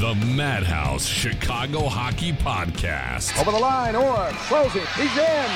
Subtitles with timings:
[0.00, 3.38] The Madhouse Chicago Hockey Podcast.
[3.40, 4.82] Over the line, or closing.
[4.96, 5.50] He's in.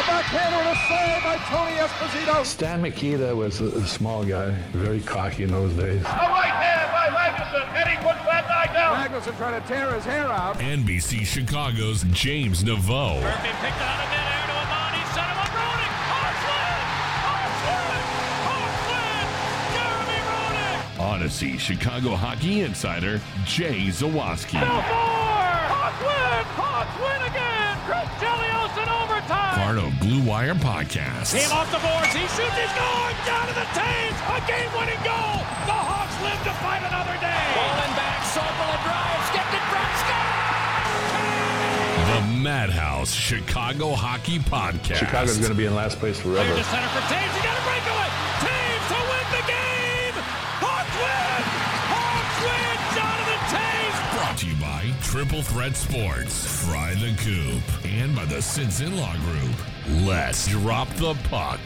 [0.00, 2.44] A backhander and a save by Tony Esposito.
[2.46, 6.00] Stan Mikita was a, a small guy, very cocky in those days.
[6.00, 8.96] A right hand by Magnuson, and he puts that guy down.
[8.96, 10.56] Magnuson trying to tear his hair out.
[10.58, 13.20] NBC Chicago's James Naveau.
[13.20, 14.23] Murphy picked out of
[21.14, 24.58] Audacy Chicago Hockey Insider Jay Zawaski.
[24.58, 24.82] Belfort!
[25.70, 26.42] Hawks win!
[26.58, 27.78] Hawks win again!
[27.86, 29.54] Chris Chelios in overtime!
[29.54, 31.30] Part of Blue Wire Podcast.
[31.30, 33.14] Team off the boards, he shoots, he scores!
[33.30, 34.18] Down to the Thames!
[34.26, 35.38] A game-winning goal!
[35.70, 37.42] The Hawks live to fight another day!
[37.62, 39.94] Rolling back, Sorpel drives, gets it back,
[42.10, 44.98] The Madhouse Chicago Hockey Podcast.
[44.98, 46.58] Chicago's going to be in last place Clear forever.
[55.14, 60.04] Triple Threat Sports, Fry the Coop, and by the Sinson Law Group.
[60.04, 61.60] Let's drop the puck.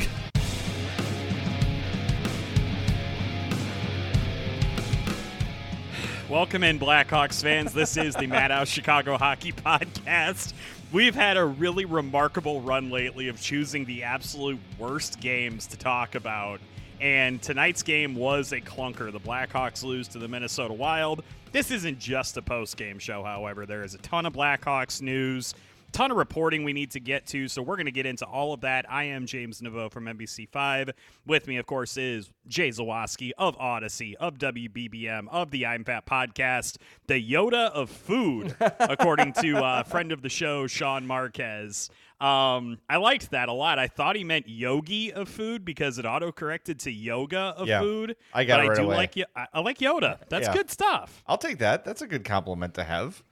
[6.28, 7.72] Welcome in, Blackhawks fans.
[7.72, 10.53] This is the Madhouse Chicago Hockey Podcast.
[10.92, 16.16] We've had a really remarkable run lately of choosing the absolute worst games to talk
[16.16, 16.60] about.
[17.00, 19.12] And tonight's game was a clunker.
[19.12, 21.22] The Blackhawks lose to the Minnesota Wild.
[21.50, 23.64] This isn't just a post game show, however.
[23.64, 25.54] There is a ton of Blackhawks news,
[25.92, 28.53] ton of reporting we need to get to, so we're going to get into all
[28.53, 28.84] of that.
[28.91, 30.92] I am James Naveau from NBC5.
[31.26, 36.04] With me, of course, is Jay Zawaski of Audacy, of WBBM, of the I'm Fat
[36.04, 36.76] podcast,
[37.06, 41.88] the Yoda of food, according to a friend of the show, Sean Marquez.
[42.20, 43.78] Um, I liked that a lot.
[43.78, 47.80] I thought he meant yogi of food because it auto corrected to yoga of Yeah,
[47.80, 48.16] food.
[48.34, 48.96] I got but it right I do away.
[48.96, 50.18] like I, I like Yoda.
[50.28, 50.52] That's Yeah.
[50.52, 51.22] good stuff.
[51.26, 51.84] I'll take that.
[51.84, 53.22] That's a good compliment to have.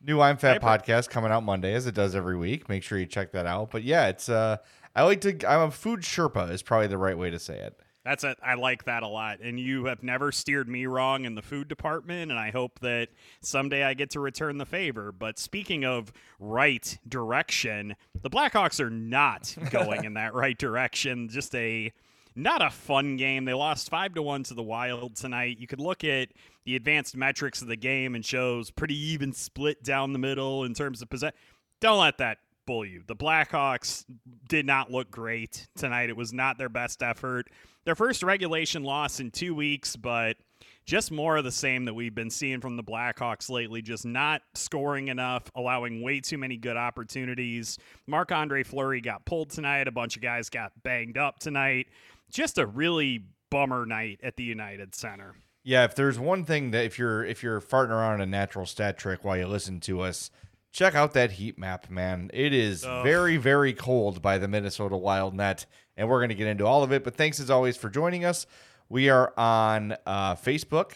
[0.00, 2.68] New I'm Fat podcast coming out Monday as it does every week.
[2.68, 3.70] Make sure you check that out.
[3.70, 4.58] But yeah, it's uh
[4.96, 7.78] I like to I'm a food sherpa is probably the right way to say it.
[8.08, 9.40] That's a, I like that a lot.
[9.40, 12.30] And you have never steered me wrong in the food department.
[12.30, 13.08] And I hope that
[13.42, 15.12] someday I get to return the favor.
[15.12, 16.10] But speaking of
[16.40, 21.28] right direction, the Blackhawks are not going in that right direction.
[21.28, 21.92] Just a
[22.34, 23.44] not a fun game.
[23.44, 25.58] They lost five to one to the Wild tonight.
[25.58, 26.30] You could look at
[26.64, 30.72] the advanced metrics of the game and shows pretty even split down the middle in
[30.72, 31.36] terms of possession.
[31.82, 33.02] Don't let that fool you.
[33.06, 34.04] The Blackhawks
[34.48, 36.10] did not look great tonight.
[36.10, 37.48] It was not their best effort.
[37.88, 40.36] Their first regulation loss in two weeks, but
[40.84, 43.80] just more of the same that we've been seeing from the Blackhawks lately.
[43.80, 47.78] Just not scoring enough, allowing way too many good opportunities.
[48.06, 49.88] Marc Andre Fleury got pulled tonight.
[49.88, 51.86] A bunch of guys got banged up tonight.
[52.30, 55.36] Just a really bummer night at the United Center.
[55.64, 58.98] Yeah, if there's one thing that if you're if you're farting around a natural stat
[58.98, 60.30] trick while you listen to us,
[60.72, 62.30] check out that heat map, man.
[62.34, 63.02] It is Ugh.
[63.02, 65.64] very very cold by the Minnesota Wild net,
[65.98, 67.04] and we're going to get into all of it.
[67.04, 68.46] But thanks as always for joining us.
[68.88, 70.92] We are on uh, Facebook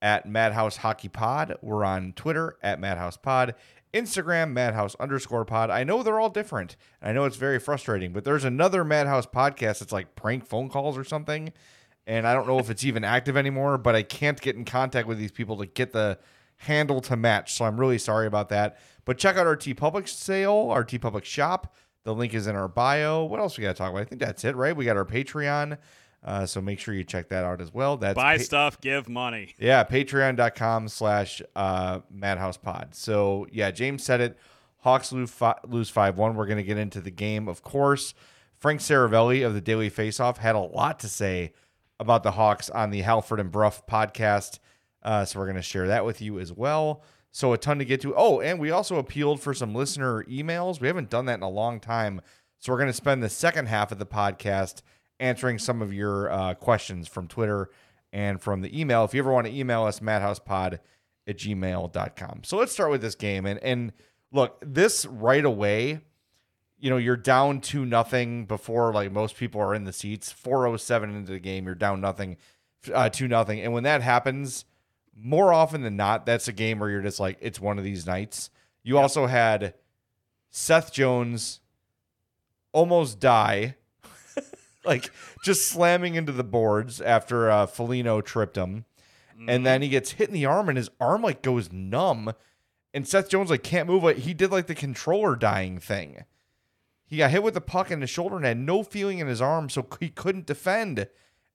[0.00, 1.56] at Madhouse Hockey Pod.
[1.62, 3.56] We're on Twitter at Madhouse Pod.
[3.92, 5.70] Instagram, Madhouse underscore pod.
[5.70, 6.76] I know they're all different.
[7.00, 10.68] and I know it's very frustrating, but there's another Madhouse podcast that's like prank phone
[10.68, 11.52] calls or something.
[12.06, 15.06] and I don't know if it's even active anymore, but I can't get in contact
[15.08, 16.18] with these people to get the
[16.58, 17.54] handle to match.
[17.54, 18.78] So I'm really sorry about that.
[19.04, 21.74] But check out our TeePublic sale, our TeePublic shop.
[22.04, 23.24] The link is in our bio.
[23.24, 24.02] What else we got to talk about?
[24.02, 24.76] I think that's it, right?
[24.76, 25.78] We got our Patreon.
[26.22, 27.96] Uh, so make sure you check that out as well.
[27.98, 29.54] That's Buy pa- stuff, give money.
[29.58, 32.94] yeah, patreon.com slash uh, Madhouse Pod.
[32.94, 34.38] So, yeah, James said it.
[34.78, 35.32] Hawks lose,
[35.66, 36.34] lose 5 1.
[36.34, 38.14] We're going to get into the game, of course.
[38.58, 41.52] Frank Seravalli of the Daily Faceoff had a lot to say
[42.00, 44.58] about the Hawks on the Halford and Brough podcast.
[45.02, 47.02] Uh, so, we're going to share that with you as well.
[47.34, 48.14] So, a ton to get to.
[48.16, 50.80] Oh, and we also appealed for some listener emails.
[50.80, 52.20] We haven't done that in a long time.
[52.60, 54.82] So, we're going to spend the second half of the podcast
[55.18, 57.70] answering some of your uh, questions from Twitter
[58.12, 59.04] and from the email.
[59.04, 60.78] If you ever want to email us, madhousepod
[61.26, 62.42] at gmail.com.
[62.44, 63.46] So let's start with this game.
[63.46, 63.92] And and
[64.30, 66.02] look, this right away,
[66.78, 70.30] you know, you're down to nothing before like most people are in the seats.
[70.30, 72.36] 407 into the game, you're down nothing,
[72.94, 73.60] uh, to nothing.
[73.60, 74.66] And when that happens,
[75.16, 78.06] more often than not, that's a game where you're just like, it's one of these
[78.06, 78.50] nights.
[78.82, 79.74] You also had
[80.50, 81.60] Seth Jones
[82.72, 83.76] almost die
[84.84, 85.10] like
[85.42, 88.84] just slamming into the boards after uh, Foligno tripped him,
[89.48, 92.34] and then he gets hit in the arm, and his arm like goes numb,
[92.92, 94.02] and Seth Jones like can't move.
[94.02, 96.24] Like he did like the controller dying thing.
[97.06, 99.40] He got hit with the puck in the shoulder and had no feeling in his
[99.40, 101.08] arm, so he couldn't defend.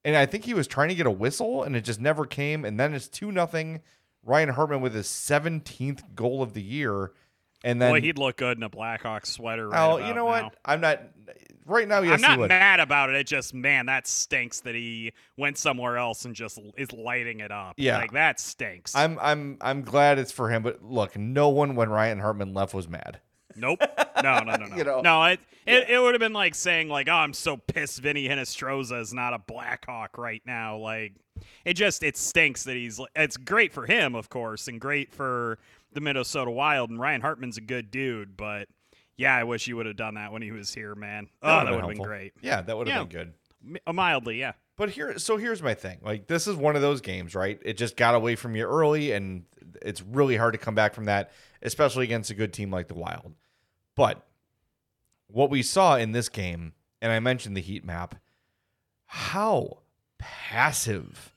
[0.06, 2.64] And I think he was trying to get a whistle, and it just never came.
[2.64, 3.82] And then it's two nothing.
[4.24, 7.14] Ryan Hartman with his seventeenth goal of the year,
[7.64, 9.70] and then Boy, he'd look good in a Blackhawks sweater.
[9.70, 10.44] Right oh, you know now.
[10.44, 10.56] what?
[10.64, 11.02] I'm not
[11.66, 12.02] right now.
[12.02, 13.16] Yes, I'm not mad about it.
[13.16, 17.52] It just, man, that stinks that he went somewhere else and just is lighting it
[17.52, 17.76] up.
[17.78, 17.98] Yeah.
[17.98, 18.96] like that stinks.
[18.96, 22.74] I'm I'm I'm glad it's for him, but look, no one when Ryan Hartman left
[22.74, 23.20] was mad.
[23.56, 23.80] Nope.
[24.24, 24.76] No, no, no, no.
[24.76, 25.02] You know?
[25.02, 28.28] no, it it, it would have been like saying like, "Oh, I'm so pissed Vinny
[28.28, 31.14] Hinostroza is not a Blackhawk right now." Like,
[31.66, 33.00] it just it stinks that he's.
[33.16, 35.60] It's great for him, of course, and great for
[35.92, 36.90] the Minnesota Wild.
[36.90, 38.68] And Ryan Hartman's a good dude, but
[39.18, 41.28] yeah, I wish you would have done that when he was here, man.
[41.42, 42.06] Oh, that would have been helpful.
[42.06, 42.34] great.
[42.42, 43.04] Yeah, that would have Yeah.
[43.04, 43.34] been good.
[43.62, 44.54] Mi- uh, Mildly, yeah.
[44.78, 46.00] But here, so here's my thing.
[46.02, 47.60] Like this is one of those games, right?
[47.66, 49.44] It just got away from you early, and
[49.82, 52.94] it's really hard to come back from that, especially against a good team like the
[52.94, 53.34] Wild.
[53.96, 54.26] But
[55.28, 58.16] what we saw in this game, and I mentioned the heat map,
[59.06, 59.80] how
[60.18, 61.34] passive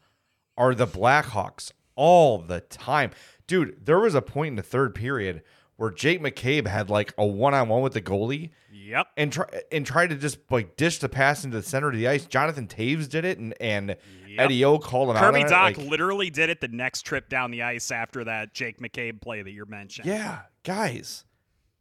[0.56, 3.10] are the Blackhawks all the time?
[3.46, 5.42] Dude, there was a point in the third period
[5.82, 9.08] where Jake McCabe had like a one-on-one with the goalie Yep.
[9.16, 12.06] and try and try to just like dish the pass into the center of the
[12.06, 12.24] ice.
[12.24, 13.96] Jonathan Toews did it, and and
[14.38, 15.52] Eddie O called him Kirby out.
[15.52, 18.54] on it, Dach like, literally did it the next trip down the ice after that
[18.54, 20.08] Jake McCabe play that you're mentioning.
[20.12, 21.24] yeah, guys,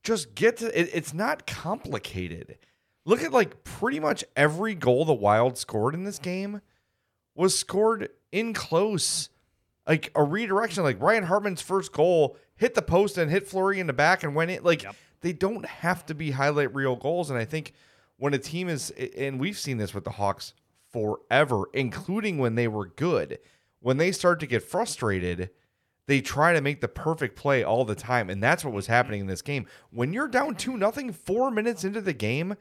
[0.03, 0.89] just get to it.
[0.93, 2.57] It's not complicated.
[3.05, 6.61] Look at like pretty much every goal the Wild scored in this game
[7.35, 9.29] was scored in close,
[9.87, 10.83] like a redirection.
[10.83, 14.35] Like Ryan Hartman's first goal hit the post and hit Fleury in the back and
[14.35, 14.63] went in.
[14.63, 14.85] Like
[15.21, 17.31] they don't have to be highlight reel goals.
[17.31, 17.73] And I think
[18.17, 20.53] when a team is, and we've seen this with the Hawks
[20.93, 23.39] forever, including when they were good,
[23.79, 25.49] when they start to get frustrated,
[26.05, 28.29] they try to make the perfect play all the time.
[28.29, 28.93] And that's what was mm-hmm.
[28.93, 29.65] happening in this game.
[29.89, 32.55] When you're down 2 nothing four minutes into the game,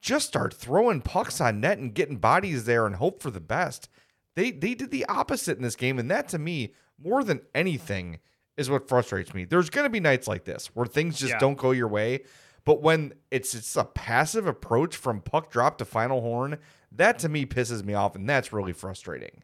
[0.00, 3.88] just start throwing pucks on net and getting bodies there and hope for the best.
[4.36, 8.20] They they did the opposite in this game, and that to me, more than anything,
[8.60, 9.44] is what frustrates me.
[9.44, 11.38] There's gonna be nights like this where things just Yeah.
[11.38, 12.20] don't go your way.
[12.64, 16.58] But when it's it's a passive approach from puck drop to final horn,
[16.92, 19.42] that to me pisses me off, and that's really frustrating.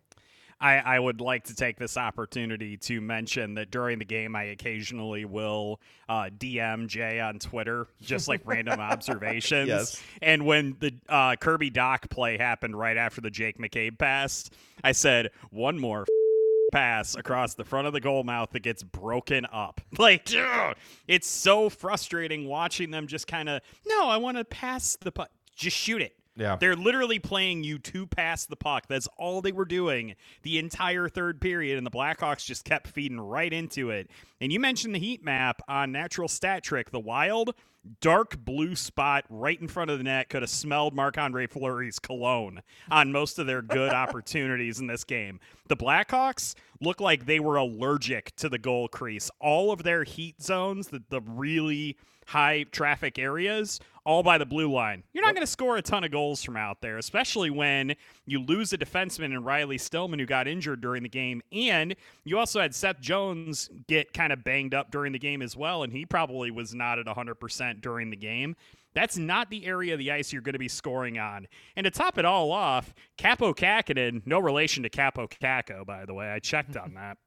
[0.58, 4.44] I, I would like to take this opportunity to mention that during the game, I
[4.44, 9.68] occasionally will uh, DM Jay on Twitter, just like random observations.
[9.68, 10.02] Yes.
[10.22, 14.48] And when the uh, Kirby Dach play happened right after the Jake McCabe pass,
[14.82, 16.06] I said, one more
[16.72, 19.80] pass across the front of the goal mouth that gets broken up.
[19.98, 20.76] Like, ugh,
[21.08, 25.30] it's so frustrating watching them just kind of, no, I want to pass the puck.
[25.56, 26.14] Just shoot it.
[26.36, 26.56] Yeah.
[26.56, 28.86] They're literally playing you to pass the puck.
[28.88, 33.18] That's all they were doing the entire third period, and the Blackhawks just kept feeding
[33.18, 34.10] right into it.
[34.40, 36.90] And you mentioned the heat map on Natural Stat Trick.
[36.90, 37.54] The Wild,
[38.00, 41.98] dark blue spot right in front of the net could have smelled Marc Andre Fleury's
[41.98, 45.40] cologne on most of their good opportunities in this game.
[45.68, 49.30] The Blackhawks look like they were allergic to the goal crease.
[49.40, 54.72] All of their heat zones, the, the really high traffic areas, all by the blue
[54.72, 55.02] line.
[55.12, 58.40] You're not going to score a ton of goals from out there, especially when you
[58.40, 61.42] lose a defenseman in Riley Stillman who got injured during the game.
[61.50, 65.56] And you also had Seth Jones get kind of banged up during the game as
[65.56, 68.54] well, and he probably was not at 100% during the game.
[68.94, 71.48] That's not the area of the ice you're going to be scoring on.
[71.74, 76.14] And to top it all off, Kaapo Kahkonen, no relation to Capo Caco, by the
[76.14, 76.30] way.
[76.30, 77.18] I checked on that.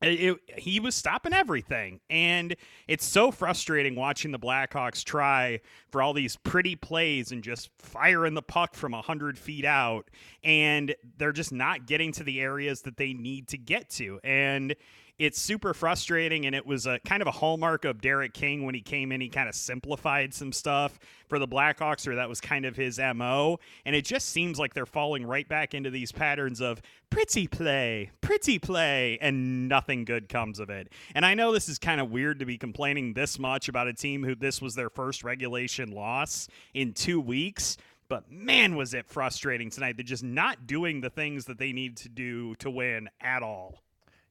[0.00, 2.00] It, he was stopping everything.
[2.08, 2.54] And
[2.86, 8.34] it's so frustrating watching the Blackhawks try for all these pretty plays and just firing
[8.34, 10.08] the puck from 100 feet out.
[10.44, 14.20] And they're just not getting to the areas that they need to get to.
[14.22, 14.76] And
[15.18, 18.74] it's super frustrating and it was a kind of a hallmark of Derek King when
[18.74, 20.98] he came in he kind of simplified some stuff
[21.28, 24.74] for the Blackhawks or that was kind of his MO and it just seems like
[24.74, 30.28] they're falling right back into these patterns of pretty play pretty play and nothing good
[30.28, 30.92] comes of it.
[31.14, 33.94] And I know this is kind of weird to be complaining this much about a
[33.94, 37.76] team who this was their first regulation loss in 2 weeks
[38.08, 39.98] but man was it frustrating tonight.
[39.98, 43.82] They're just not doing the things that they need to do to win at all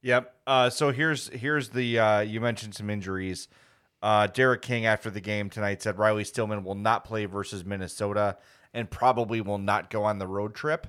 [0.02, 0.34] Yep.
[0.46, 3.48] Uh, so here's here's the uh, you mentioned some injuries.
[4.00, 8.36] Uh, Derek King after the game tonight said Riley Stillman will not play versus Minnesota
[8.72, 10.86] and probably will not go on the road trip.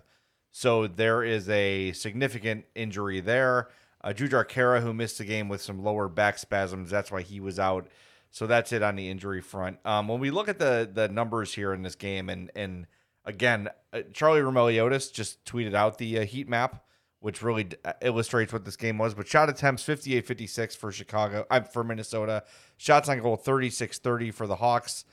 [0.52, 3.70] So there is a significant injury there.
[4.02, 7.40] Uh, Jujhar Khaira, who missed the game with some lower back spasms, that's why he
[7.40, 7.88] was out.
[8.32, 9.80] So that's it on the injury front.
[9.86, 12.86] Um, when we look at the the numbers here in this game, and and
[13.26, 16.84] again, uh, Charlie Roumeliotis just tweeted out the uh, heat map
[17.20, 19.14] which really uh, illustrates what this game was.
[19.14, 22.44] But shot attempts 58 56 for Chicago, uh, for Minnesota.
[22.78, 25.06] Shots on goal 36 30 for the Hawks.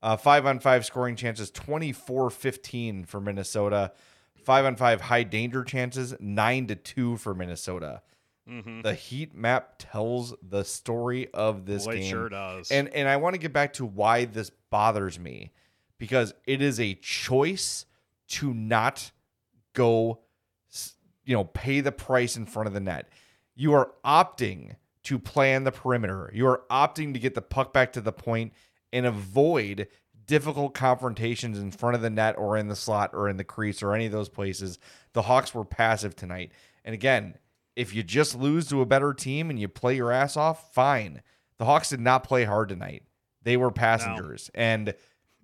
[0.00, 3.92] Uh, five on five scoring chances 24 15 for Minnesota.
[4.44, 8.02] Five on five high danger chances 9 to 2 for Minnesota.
[8.48, 8.80] Mm-hmm.
[8.80, 12.02] The heat map tells the story of this Boy, game.
[12.02, 12.70] It sure does.
[12.70, 15.52] And and I want to get back to why this bothers me
[15.98, 17.84] because it is a choice
[18.28, 19.10] to not
[19.74, 20.20] go
[21.28, 23.10] you know, pay the price in front of the net.
[23.54, 26.30] You are opting to play on the perimeter.
[26.34, 28.54] You are opting to get the puck back to the point
[28.94, 29.88] and avoid
[30.24, 33.82] difficult confrontations in front of the net or in the slot or in the crease
[33.82, 34.78] or any of those places.
[35.12, 36.50] The Hawks were passive tonight.
[36.82, 37.34] And again,
[37.76, 41.20] if you just lose to a better team and you play your ass off, fine.
[41.58, 43.02] The Hawks did not play hard tonight.
[43.42, 44.50] They were passengers.
[44.54, 44.62] No.
[44.62, 44.94] And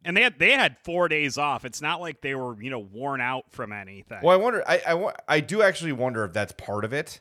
[0.04, 1.64] and they had they had four days off.
[1.64, 4.18] It's not like they were you know worn out from anything.
[4.22, 4.62] Well, I wonder.
[4.66, 7.20] I I, I do actually wonder if that's part of it.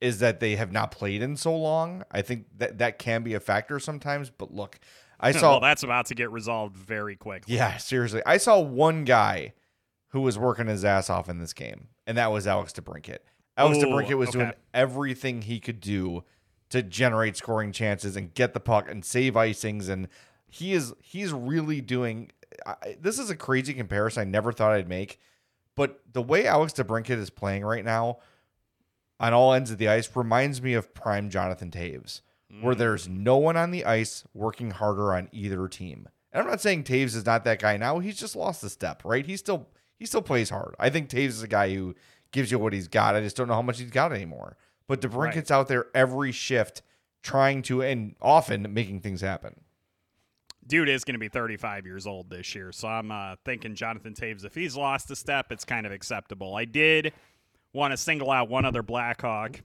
[0.00, 2.04] Is that they have not played in so long?
[2.10, 4.30] I think that that can be a factor sometimes.
[4.30, 4.78] But look,
[5.20, 5.52] I saw.
[5.52, 7.54] well, that's about to get resolved very quickly.
[7.54, 8.22] Yeah, seriously.
[8.26, 9.54] I saw one guy
[10.08, 13.18] who was working his ass off in this game, and that was Alex DeBrincat.
[13.56, 14.38] Alex Ooh, DeBrincat was okay.
[14.38, 16.24] doing everything he could do
[16.70, 20.08] to generate scoring chances and get the puck and save icings and
[20.54, 22.30] he is he's really doing.
[22.64, 24.20] I, this is a crazy comparison.
[24.20, 25.18] I never thought I'd make,
[25.74, 28.18] but the way Alex DeBrincat is playing right now,
[29.18, 32.20] on all ends of the ice, reminds me of prime Jonathan Toews,
[32.52, 32.62] mm.
[32.62, 36.08] where there's no one on the ice working harder on either team.
[36.32, 37.98] And I'm not saying Toews is not that guy now.
[37.98, 39.26] He's just lost a step, right?
[39.26, 39.66] He still
[39.98, 40.76] he still plays hard.
[40.78, 41.96] I think Toews is a guy who
[42.30, 43.16] gives you what he's got.
[43.16, 44.56] I just don't know how much he's got anymore.
[44.86, 45.52] But DeBrincat's right.
[45.52, 46.82] out there every shift
[47.24, 49.63] trying to and often making things happen
[50.66, 52.72] dude is going to be 35 years old this year.
[52.72, 56.54] So I'm uh, thinking Jonathan Toews, if he's lost a step, it's kind of acceptable.
[56.54, 57.12] I did
[57.72, 59.60] want to single out one other Blackhawk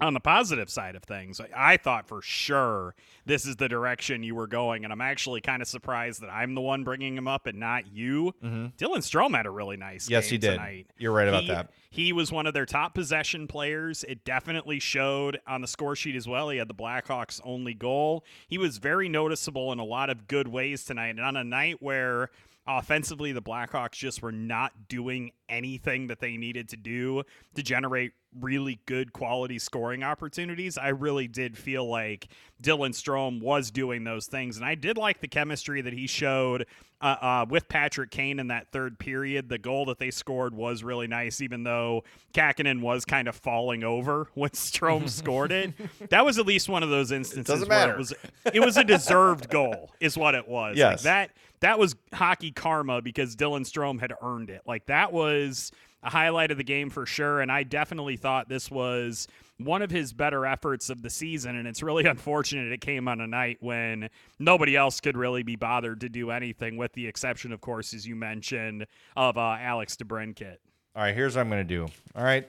[0.00, 2.94] on the positive side of things, I thought for sure
[3.26, 6.54] this is the direction you were going, and I'm actually kind of surprised that I'm
[6.54, 8.34] the one bringing him up and not you.
[8.42, 8.66] Mm-hmm.
[8.76, 10.52] Dylan Strome had a really nice yes, he did.
[10.52, 10.86] Tonight.
[10.96, 11.70] You're right about he, that.
[11.90, 14.04] He was one of their top possession players.
[14.04, 16.50] It definitely showed on the score sheet as well.
[16.50, 18.24] He had the Blackhawks' only goal.
[18.46, 21.82] He was very noticeable in a lot of good ways tonight, and on a night
[21.82, 22.30] where
[22.66, 27.22] offensively the Blackhawks just were not doing anything that they needed to do
[27.54, 30.78] to generate really good quality scoring opportunities.
[30.78, 32.28] I really did feel like
[32.62, 34.56] Dylan Strome was doing those things.
[34.56, 36.66] And I did like the chemistry that he showed
[37.00, 39.48] uh, uh, with Patrick Kane in that third period.
[39.48, 42.04] The goal that they scored was really nice, even though
[42.34, 45.72] Kahkonen was kind of falling over when Strome scored it.
[46.10, 48.14] That was at least one of those instances it where it was
[48.52, 50.76] it was a deserved goal, is what it was.
[50.76, 50.98] Yes.
[50.98, 51.30] Like that
[51.60, 54.62] that was hockey karma because Dylan Strome had earned it.
[54.66, 57.40] Like that was a highlight of the game for sure.
[57.40, 59.26] And I definitely thought this was
[59.58, 61.56] one of his better efforts of the season.
[61.56, 65.56] And it's really unfortunate it came on a night when nobody else could really be
[65.56, 68.86] bothered to do anything, with the exception, of course, as you mentioned,
[69.16, 70.56] of uh, Alex DeBrincat.
[70.96, 71.86] All right, here's what I'm going to do.
[72.16, 72.48] All right.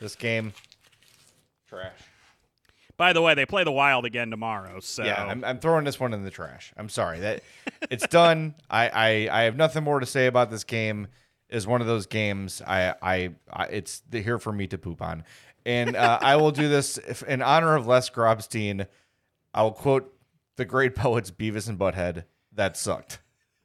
[0.00, 0.52] This game,
[1.68, 1.92] trash.
[2.96, 4.80] By the way, they play the Wild again tomorrow.
[4.80, 6.72] So yeah, I'm, I'm throwing this one in the trash.
[6.76, 7.42] I'm sorry that
[7.90, 8.54] it's done.
[8.70, 11.08] I, I I have nothing more to say about this game
[11.54, 15.24] is one of those games I, I, I it's here for me to poop on,
[15.64, 18.86] and uh, I will do this if, in honor of Les Grobstein.
[19.54, 20.12] I will quote
[20.56, 22.24] the great poets Beavis and Butthead.
[22.52, 23.20] that sucked.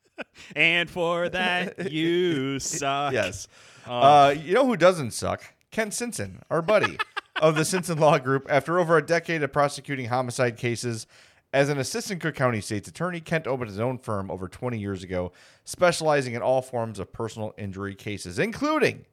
[0.56, 3.14] and for that, you suck.
[3.14, 3.48] Yes.
[3.88, 3.98] Oh.
[4.00, 5.44] Uh, you know who doesn't suck?
[5.72, 6.98] Ken Sinson, our buddy
[7.42, 8.46] of the Sinson Law Group.
[8.50, 11.08] After over a decade of prosecuting homicide cases
[11.52, 15.04] as an assistant Cook County State's attorney, Kent opened his own firm over 20 years
[15.04, 15.32] ago,
[15.64, 19.06] specializing in all forms of personal injury cases, including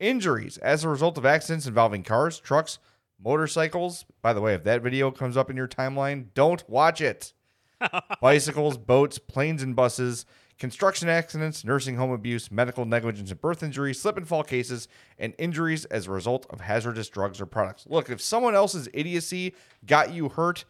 [0.00, 2.78] injuries as a result of accidents involving cars, trucks,
[3.22, 4.04] motorcycles.
[4.22, 7.32] By the way, if that video comes up in your timeline, don't watch it.
[8.20, 10.24] Bicycles, boats, planes, and buses,
[10.58, 15.34] construction accidents, nursing home abuse, medical negligence and birth injuries, slip and fall cases, and
[15.38, 17.84] injuries as a result of hazardous drugs or products.
[17.88, 20.64] Look, if someone else's idiocy got you hurt,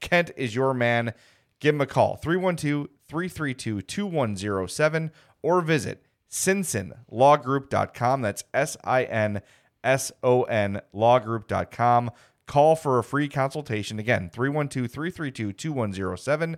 [0.00, 1.14] Kent is your man.
[1.60, 5.10] Give him a call 312 332 2107
[5.42, 8.22] or visit sinsonlawgroup.com.
[8.22, 9.42] That's S I N
[9.84, 12.10] S O N lawgroup.com.
[12.46, 13.98] Call for a free consultation.
[13.98, 16.56] Again, 312 332 2107.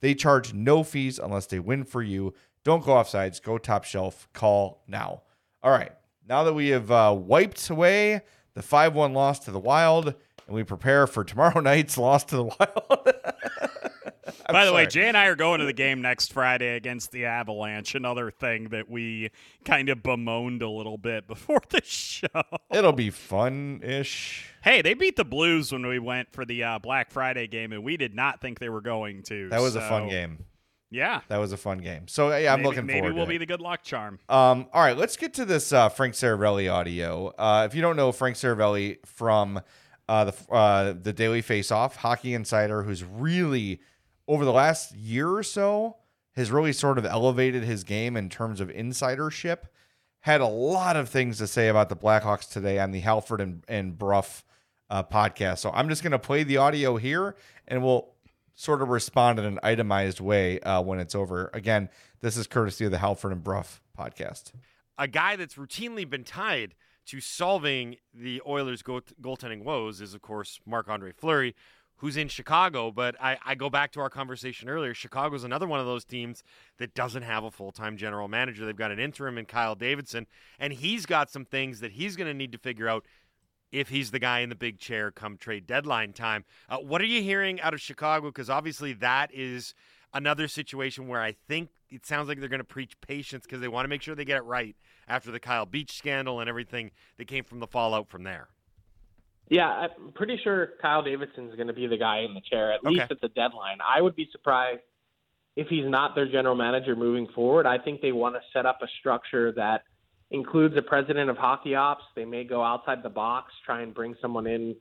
[0.00, 2.34] They charge no fees unless they win for you.
[2.64, 4.28] Don't go offsides, go top shelf.
[4.32, 5.22] Call now.
[5.62, 5.92] All right.
[6.28, 8.20] Now that we have uh, wiped away
[8.54, 10.14] the 5 1 loss to the Wild
[10.46, 13.12] and we prepare for tomorrow night's loss to the Wild.
[14.46, 14.86] I'm By the way.
[14.86, 17.94] Jay and I are going to the game next Friday against the Avalanche.
[17.94, 19.30] Another thing that we
[19.64, 22.26] kind of bemoaned a little bit before the show.
[22.70, 24.50] It'll be fun ish.
[24.62, 27.82] Hey, they beat the Blues when we went for the uh, Black Friday game, and
[27.82, 29.48] we did not think they were going to.
[29.48, 30.44] That was a fun game.
[30.92, 31.22] Yeah.
[31.28, 32.06] That was a fun game.
[32.06, 33.08] So yeah, I'm maybe, looking maybe forward.
[33.08, 34.18] Maybe we'll be the good luck charm.
[34.28, 37.28] Um, all right, let's get to this uh, Frank Seravalli audio.
[37.38, 39.62] Uh, if you don't know Frank Seravalli from
[40.08, 43.80] uh, the uh, the Daily Faceoff, Hockey Insider, who's really
[44.28, 45.96] over the last year or so
[46.34, 49.66] has really sort of elevated his game in terms of insidership.
[50.20, 53.64] Had a lot of things to say about the Blackhawks today on the Halford and,
[53.68, 54.24] and Brough
[54.88, 55.58] uh, podcast.
[55.58, 57.34] So I'm just going to play the audio here,
[57.68, 58.08] and we'll
[58.54, 61.50] sort of respond in an itemized way uh, when it's over.
[61.52, 61.88] Again,
[62.20, 63.64] this is courtesy of the Halford and Brough
[63.98, 64.52] podcast.
[64.98, 66.74] a guy that's routinely been tied
[67.06, 71.54] to solving the Oilers' goal- goaltending woes is, of course, Marc Andre Fleury,
[71.96, 72.90] who's in Chicago.
[72.90, 74.94] But I, I go back to our conversation earlier.
[74.94, 76.42] Chicago's another one of those teams
[76.78, 78.64] that doesn't have a full time general manager.
[78.64, 80.26] They've got an interim in Kyle Davidson,
[80.58, 83.04] and he's got some things that he's going to need to figure out
[83.72, 86.44] if he's the guy in the big chair come trade deadline time.
[86.68, 88.28] Uh, what are you hearing out of Chicago?
[88.28, 89.74] Because obviously that is
[90.12, 93.68] another situation where I think it sounds like they're going to preach patience because they
[93.68, 94.74] want to make sure they get it right
[95.06, 98.48] after the Kyle Beach scandal and everything that came from the fallout from there.
[99.50, 102.80] Yeah, I'm pretty sure Kyle Davidson's going to be the guy in the chair, at
[102.80, 102.90] Okay.
[102.90, 103.78] least at the deadline.
[103.86, 104.80] I would be surprised
[105.56, 107.66] if he's not their general manager moving forward.
[107.66, 109.82] I think they want to set up a structure that
[110.30, 112.04] includes a president of hockey ops.
[112.16, 114.74] They may go outside the box, try and bring someone in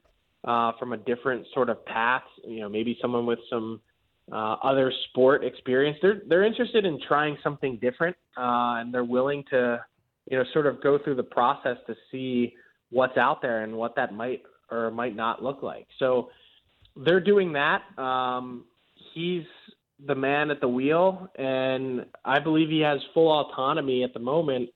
[0.46, 2.24] uh, from a different sort of path.
[2.48, 3.82] You know, maybe someone with some
[4.32, 5.98] uh, other sport experience.
[6.02, 9.84] They're they're interested in trying something different, uh, and they're willing to,
[10.30, 12.54] you know, sort of go through the process to see
[12.90, 15.88] what's out there and what that might or might not look like.
[16.00, 16.30] So
[16.96, 17.82] they're doing that.
[17.98, 18.66] Um,
[19.14, 19.44] he's
[20.06, 24.70] the man at the wheel, and I believe he has full autonomy at the moment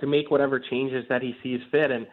[0.00, 1.90] to make whatever changes that he sees fit.
[1.90, 2.06] And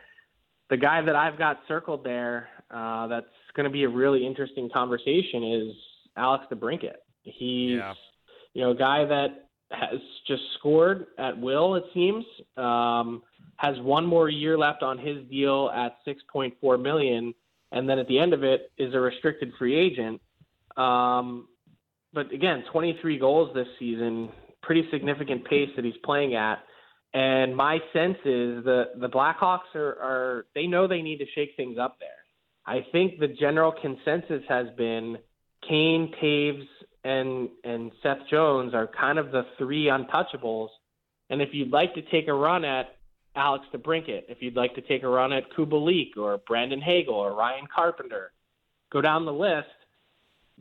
[0.69, 4.69] the guy that I've got circled there, uh, that's going to be a really interesting
[4.73, 5.75] conversation, is
[6.15, 6.95] Alex DeBrincat.
[7.23, 7.93] He's Yeah.
[8.53, 11.75] you know a guy that has just scored at will.
[11.75, 12.25] It seems
[12.57, 13.23] um,
[13.57, 17.33] has one more year left on his deal at 6.4 million,
[17.71, 20.21] and then at the end of it is a restricted free agent.
[20.77, 21.47] Um,
[22.13, 24.29] but again, 23 goals this season,
[24.61, 26.63] pretty significant pace that he's playing at.
[27.15, 31.51] And my sense is the the Blackhawks are, are they know they need to shake
[31.55, 32.09] things up there.
[32.65, 35.17] I think the general consensus has been
[35.67, 36.65] Kane, Toews,
[37.03, 40.69] and and Seth Jones are kind of the three untouchables.
[41.29, 42.95] And if you'd like to take a run at
[43.35, 47.33] Alex DeBrincat, if you'd like to take a run at Kubalik or Brandon Hagel or
[47.33, 48.31] Ryan Carpenter,
[48.91, 49.67] go down the list.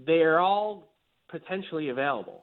[0.06, 0.88] They are all
[1.28, 2.42] potentially available.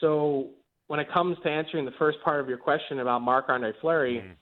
[0.00, 0.48] So
[0.88, 4.24] when it comes to answering the first part of your question about Marc Andre Fleury,
[4.24, 4.34] mm.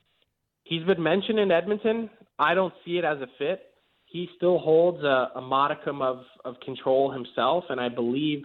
[0.64, 2.08] he's been mentioned in Edmonton.
[2.38, 3.69] I don't see it as a fit.
[4.10, 8.42] He still holds a, a modicum of, of control himself, and I believe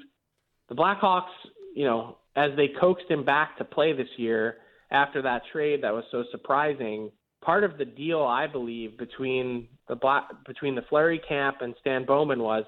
[0.69, 1.33] the Blackhawks,
[1.75, 4.57] you know, as they coaxed him back to play this year
[4.91, 9.95] after that trade that was so surprising, part of the deal I believe between the
[9.95, 12.63] Black between the Fleury camp and Stan Bowman was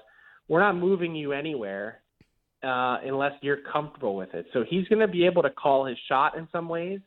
[0.48, 2.00] we're not moving you anywhere
[2.62, 4.46] uh, unless you're comfortable with it.
[4.52, 7.00] So he's going to be able to call his shot in some ways.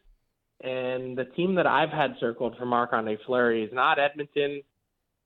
[0.63, 4.61] And the team that I've had circled for Marc Andre Fleury is not Edmonton.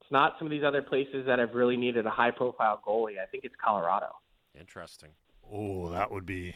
[0.05, 3.19] It's not some of these other places that have really needed a high profile goalie.
[3.19, 4.09] I think it's Colorado.
[4.59, 5.09] Interesting.
[5.51, 6.53] Oh, that would be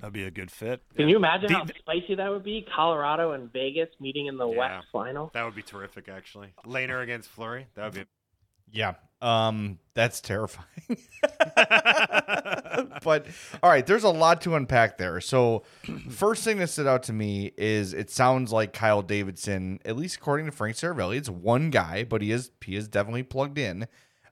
[0.00, 0.80] That'd be a good fit.
[0.96, 2.66] Can you imagine how spicy that would be?
[2.74, 4.58] Colorado and Vegas meeting in the Yeah.
[4.78, 5.30] West final.
[5.34, 6.54] That would be terrific, actually.
[6.64, 7.66] Lehner against Fleury.
[7.74, 8.04] That would be.
[8.72, 8.94] Yeah.
[9.20, 10.66] Um, that's terrifying.
[13.02, 13.26] but
[13.62, 15.20] all right, there's a lot to unpack there.
[15.20, 15.62] So,
[16.08, 20.16] first thing that stood out to me is it sounds like Kyle Davidson, at least
[20.16, 23.86] according to Frank Seravalli, it's one guy, but he is he is definitely plugged in.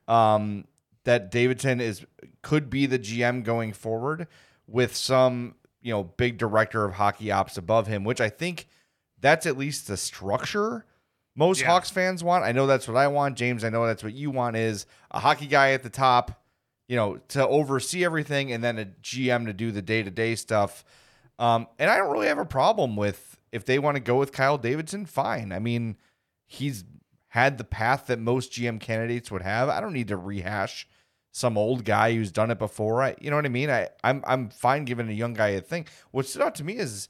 [0.09, 0.65] Um,
[1.05, 2.05] that Davidson is
[2.43, 4.27] could be the GM going forward
[4.67, 8.67] with some you know big director of hockey ops above him, which I think
[9.21, 10.85] that's at least the structure
[11.37, 11.69] most Yeah.
[11.69, 12.45] Hawks fans want.
[12.45, 13.65] I know that's what I want, James.
[13.65, 16.40] I know that's what you want is a hockey guy at the top,
[16.91, 20.35] you know, to oversee everything, and then a GM to do the day to day
[20.35, 20.85] stuff.
[21.39, 24.33] Um, and I don't really have a problem with if they want to go with
[24.33, 25.07] Kyle Davidson.
[25.07, 25.53] Fine.
[25.53, 25.97] I mean,
[26.49, 26.83] he's
[27.29, 29.69] had the path that most GM candidates would have.
[29.69, 30.89] I don't need to rehash
[31.31, 33.05] some old guy who's done it before.
[33.05, 33.71] I, you know what I mean?
[33.71, 35.87] I, I'm, I'm fine giving a young guy a thing.
[36.11, 37.09] What stood out to me is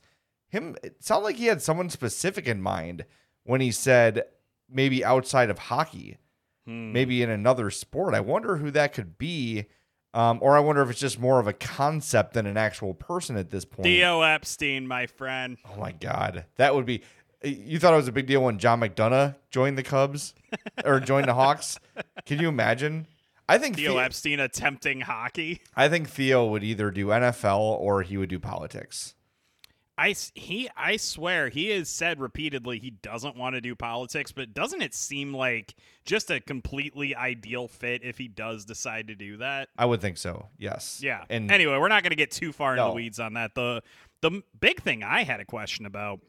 [0.50, 0.76] him.
[0.82, 3.06] It sounded like he had someone specific in mind
[3.44, 4.24] when he said
[4.68, 6.18] maybe outside of hockey,
[6.66, 6.92] Hmm.
[6.92, 8.14] maybe in another sport.
[8.14, 9.66] I wonder who that could be.
[10.12, 13.36] Um, or I wonder if it's just more of a concept than an actual person
[13.36, 13.84] at this point.
[13.84, 15.56] Theo Epstein, my friend.
[15.72, 17.02] Oh my God, that would be.
[17.44, 20.34] You thought it was a big deal when John McDonough joined the Cubs
[20.84, 21.78] or joined the Hawks?
[22.26, 23.06] Can you imagine?
[23.48, 25.60] I think Theo The- Epstein attempting hockey.
[25.76, 29.14] I think Theo would either do NFL or he would do politics.
[30.00, 34.54] I he I swear he has said repeatedly he doesn't want to do politics, but
[34.54, 35.74] doesn't it seem like
[36.06, 39.68] just a completely ideal fit if he does decide to do that?
[39.76, 40.48] I would think so.
[40.56, 41.00] Yes.
[41.02, 41.24] Yeah.
[41.28, 42.88] And anyway, we're not going to get too far No.
[42.88, 43.54] the weeds on that.
[43.54, 43.82] The
[44.22, 46.20] the big thing I had a question about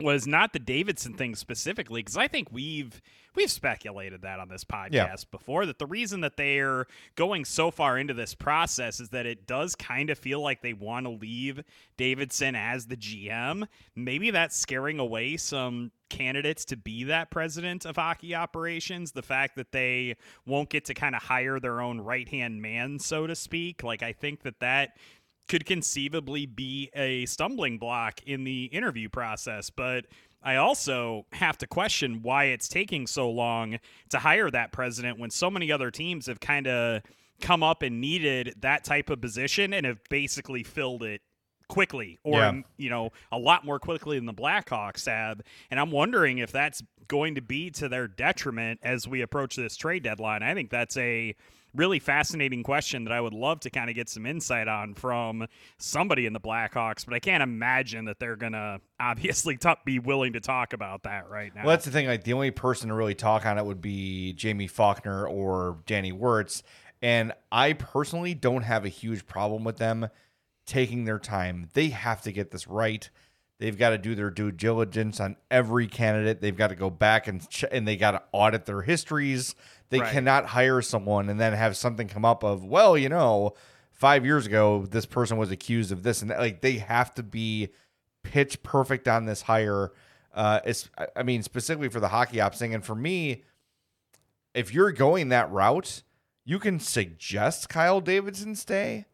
[0.00, 3.00] was not the Davidson thing specifically because I think we've
[3.34, 5.14] we've speculated that on this podcast Yeah.
[5.30, 9.46] before that the reason that they're going so far into this process is that it
[9.46, 11.62] does kind of feel like they want to leave
[11.96, 13.66] Davidson as the GM.
[13.94, 19.12] Maybe that's scaring away some candidates to be that president of hockey operations.
[19.12, 22.98] The fact that they won't get to kind of hire their own right hand man,
[22.98, 23.82] so to speak.
[23.82, 24.96] Like, I think that that
[25.48, 29.70] could conceivably be a stumbling block in the interview process.
[29.70, 30.06] But
[30.42, 33.78] I also have to question why it's taking so long
[34.10, 37.02] to hire that president when so many other teams have kind of
[37.40, 41.22] come up and needed that type of position and have basically filled it
[41.68, 42.60] quickly or Yeah.
[42.76, 46.82] you know a lot more quickly than the Blackhawks have and I'm wondering if that's
[47.08, 50.42] going to be to their detriment as we approach this trade deadline.
[50.42, 51.34] I think that's a
[51.74, 55.46] really fascinating question that I would love to kind of get some insight on from
[55.78, 59.98] somebody in the Blackhawks, but I can't imagine that they're going to obviously t- be
[59.98, 61.62] willing to talk about that right now.
[61.64, 62.06] Well, that's the thing.
[62.06, 66.12] Like the only person to really talk on it would be Jaime Faulkner or Danny
[66.12, 66.62] Wirtz,
[67.02, 70.08] and I personally don't have a huge problem with them
[70.68, 71.68] taking their time.
[71.72, 73.08] They have to get this right.
[73.58, 76.40] They've got to do their due diligence on every candidate.
[76.40, 79.56] They've got to go back and ch- and they got to audit their histories.
[79.90, 80.12] They Right.
[80.12, 83.54] cannot hire someone and then have something come up of, well, you know,
[83.90, 86.38] five years ago this person was accused of this and that.
[86.38, 87.70] Like they have to be
[88.22, 89.90] pitch perfect on this hire.
[90.32, 92.74] Uh, it's, I mean, specifically for the hockey ops thing.
[92.74, 93.42] And for me,
[94.54, 96.02] if you're going that route,
[96.44, 99.06] you can suggest Kyle Davidson stay,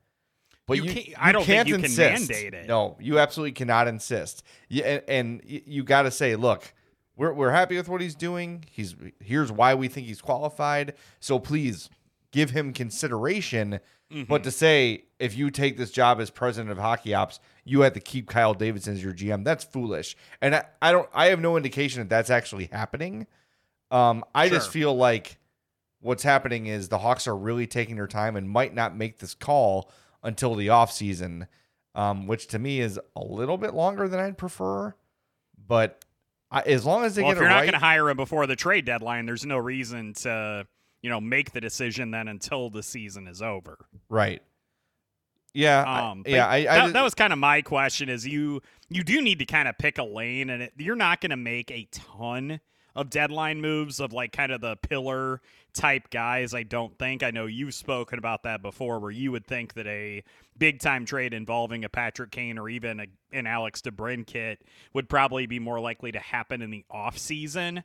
[0.66, 2.28] but You you, can't- I don't think can't you can insist.
[2.30, 2.66] mandate it.
[2.66, 4.42] No, you absolutely cannot insist.
[4.68, 6.72] You, and, and you got to say, look,
[7.16, 8.64] we're, we're happy with what he's doing.
[8.70, 10.94] He's here's why we think he's qualified.
[11.20, 11.88] So please
[12.32, 13.80] give him consideration.
[14.12, 14.24] Mm-hmm.
[14.24, 17.92] But to say if you take this job as president of hockey ops, you have
[17.94, 19.44] to keep Kyle Davidson as your GM.
[19.44, 20.16] That's foolish.
[20.40, 21.08] And I, I don't.
[21.14, 23.26] I have no indication that that's actually happening.
[23.90, 25.38] Um, I just feel like
[26.00, 29.34] what's happening is the Hawks are really taking their time and might not make this
[29.34, 29.90] call
[30.24, 31.46] until the offseason,
[31.94, 34.94] um, which to me is a little bit longer than I'd prefer.
[35.66, 36.04] But
[36.50, 38.46] I, as long as they well, get if you're not going to hire him before
[38.46, 40.66] the trade deadline, there's no reason to,
[41.02, 43.86] you know, make the decision then until the season is over.
[44.08, 44.42] right?
[45.56, 46.48] Yeah, Um, but yeah.
[46.48, 48.08] I, I that, that was kind of my question.
[48.08, 51.20] Is you you do need to kind of pick a lane, and it, you're not
[51.20, 52.58] going to make a ton
[52.96, 55.40] of deadline moves of like kind of the pillar
[55.74, 56.54] type guys.
[56.54, 57.22] I don't think.
[57.22, 60.22] I know you've spoken about that before, where you would think that a
[60.56, 64.58] big time trade involving a Patrick Kane or even a, an Alex DeBrincat
[64.92, 67.84] would probably be more likely to happen in the off season.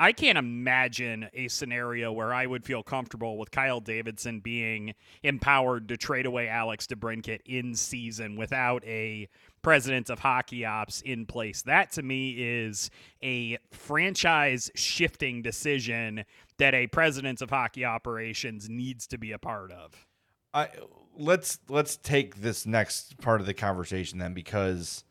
[0.00, 5.88] I can't imagine a scenario where I would feel comfortable with Kyle Davidson being empowered
[5.88, 9.28] to trade away Alex DeBrincat in season without a
[9.62, 11.62] president of hockey ops in place.
[11.62, 12.90] That to me is
[13.22, 16.24] a franchise shifting decision
[16.58, 20.06] that a president of hockey operations needs to be a part of.
[20.54, 20.68] I
[21.16, 25.04] let's let's take this next part of the conversation then because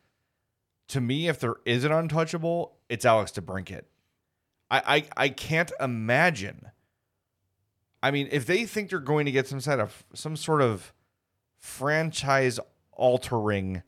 [0.90, 3.84] to me, if there is an untouchable, it's Alex DeBrincat.
[4.72, 6.72] I, I I can't imagine.
[8.02, 10.94] I mean, if they think they're going to get some sort of some sort of
[11.58, 12.60] franchise
[12.92, 13.84] altering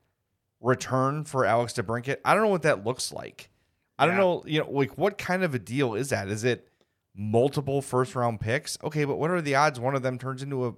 [0.61, 3.49] return for Alex DeBrincat, I don't know what that looks like.
[3.97, 6.29] I don't know, you know, like what kind of a deal is that?
[6.29, 6.69] Is it
[7.13, 8.77] multiple first round picks?
[8.81, 10.73] Okay, but what are the odds one of them turns into a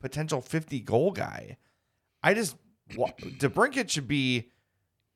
[0.00, 1.56] potential 50 goal guy?
[2.22, 2.56] I just
[2.90, 4.50] DeBrincat should be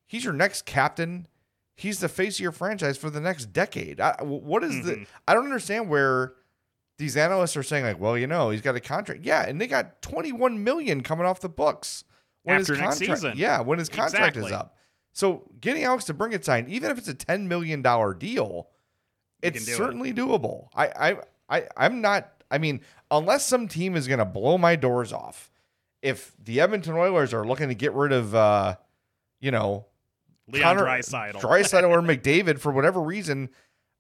[0.07, 1.29] he's your next captain.
[1.77, 4.01] He's the face of your franchise for the next decade.
[4.01, 5.03] I, what is the mm-hmm.
[5.29, 6.33] I don't understand where
[6.99, 9.25] these analysts are saying like, well, you know, he's got a contract.
[9.25, 12.05] Yeah, and they got 21 million coming off the books
[12.47, 13.21] when After his next contract.
[13.21, 13.33] season.
[13.37, 14.77] Yeah, when his contract is up.
[15.13, 18.69] So getting Alex DeBrincat signed, even if it's a 10 million dollar deal,
[19.43, 19.77] it's do it.
[19.77, 20.69] certainly doable.
[20.75, 21.17] I, I,
[21.49, 22.31] I, I'm not.
[22.51, 25.51] I mean, unless some team is going to blow my doors off,
[26.03, 28.77] if the Edmonton Oilers are looking to get rid of, uh,
[29.41, 29.87] you know,
[30.49, 31.41] Leon Draisaitl.
[31.41, 33.49] Draisaitl or McDavid for whatever reason,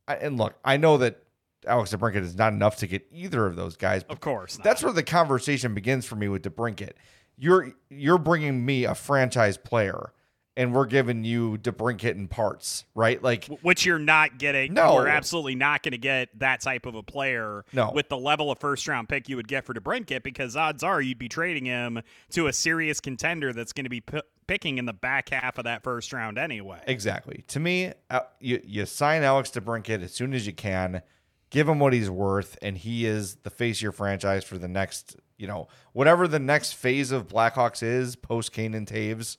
[0.07, 1.21] I, and look, I know that
[1.67, 4.03] Alex DeBrincat is not enough to get either of those guys.
[4.09, 4.65] Of course, not.
[4.65, 6.93] That's where the conversation begins for me with DeBrincat.
[7.37, 10.13] You're you're bringing me a franchise player,
[10.57, 13.23] and we're giving you DeBrincat in parts, right?
[13.23, 14.73] Like which you're not getting.
[14.73, 14.95] No.
[14.95, 17.91] we're absolutely not going to get that type of a player No.
[17.95, 21.01] with the level of first round pick you would get for DeBrincat because odds are
[21.03, 22.01] you'd be trading him
[22.31, 25.65] to a serious contender that's going to be p- picking in the back half of
[25.65, 26.81] that first round anyway.
[26.87, 27.45] Exactly.
[27.49, 31.03] To me, uh, you you sign Alex DeBrincat as soon as you can,
[31.51, 34.69] give him what he's worth, and he is the face of your franchise for the
[34.69, 39.37] next, you know, whatever the next phase of Blackhawks is post Kane and Toews.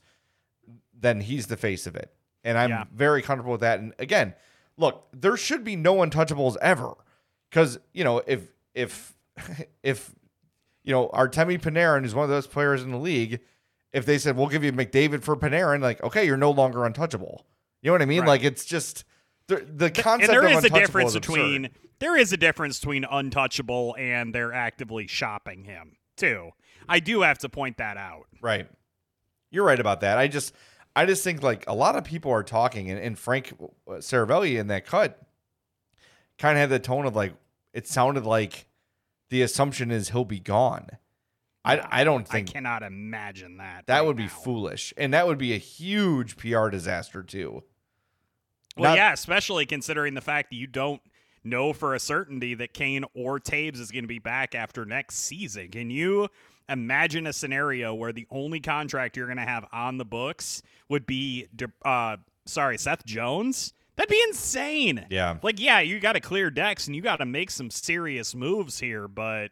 [0.98, 2.84] Then he's the face of it, and I'm Yeah.
[2.92, 3.78] very comfortable with that.
[3.78, 4.34] And again,
[4.76, 6.94] look, there should be no untouchables ever,
[7.50, 9.14] because you know if if
[9.82, 10.14] if
[10.82, 13.40] you know Artemi Panarin is one of those players in the league,
[13.92, 17.46] if they said we'll give you McDavid for Panarin, like okay, you're no longer untouchable.
[17.80, 18.20] You know what I mean?
[18.22, 18.28] Right.
[18.28, 19.04] Like it's just
[19.48, 22.78] the the concept and there of is a difference is between there is a difference
[22.78, 26.50] between untouchable and they're actively shopping him too.
[26.88, 28.26] I do have to point that out.
[28.40, 28.68] Right.
[29.50, 30.18] You're right about that.
[30.18, 30.54] I just
[30.94, 33.54] I just think like a lot of people are talking and, and Frank
[33.88, 35.20] uh, Seravalli in that cut
[36.38, 37.34] kind of had the tone of like
[37.72, 38.66] it sounded like
[39.30, 40.88] the assumption is he'll be gone.
[41.64, 43.86] I I don't I think cannot imagine that.
[43.86, 44.28] that right would be now.
[44.28, 44.92] foolish.
[44.96, 47.64] And that would be a huge PR disaster too.
[48.78, 51.00] Well, Not- yeah, especially considering the fact that you don't
[51.44, 55.16] know for a certainty that Kane or Toews is going to be back after next
[55.16, 55.68] season.
[55.68, 56.28] Can you
[56.68, 61.06] imagine a scenario where the only contract you're going to have on the books would
[61.06, 61.46] be,
[61.84, 63.72] uh, sorry, Seth Jones?
[63.96, 65.06] That'd be insane.
[65.10, 65.38] Yeah.
[65.42, 68.78] Like, yeah, you got to clear decks and you got to make some serious moves
[68.78, 69.50] here, but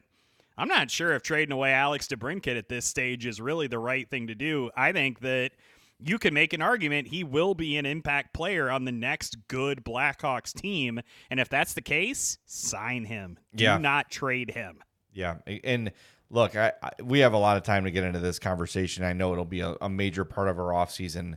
[0.57, 4.09] I'm not sure if trading away Alex DeBrincat at this stage is really the right
[4.09, 4.71] thing to do.
[4.77, 5.51] I think that
[5.99, 9.85] you can make an argument he will be an impact player on the next good
[9.85, 13.39] Blackhawks team, and if that's the case, sign him.
[13.55, 13.79] Do Yeah.
[13.79, 14.81] not trade him.
[15.13, 15.93] Yeah, and
[16.29, 19.03] look, I, I we have a lot of time to get into this conversation.
[19.05, 21.37] I know it'll be a, a major part of our offseason,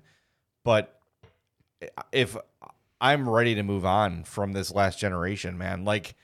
[0.65, 0.99] but
[2.11, 2.35] if
[2.99, 6.15] I'm ready to move on from this last generation, man, like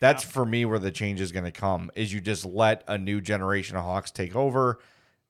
[0.00, 1.90] that's for me where the change is going to come.
[1.94, 4.78] Is you just let a new generation of Hawks take over,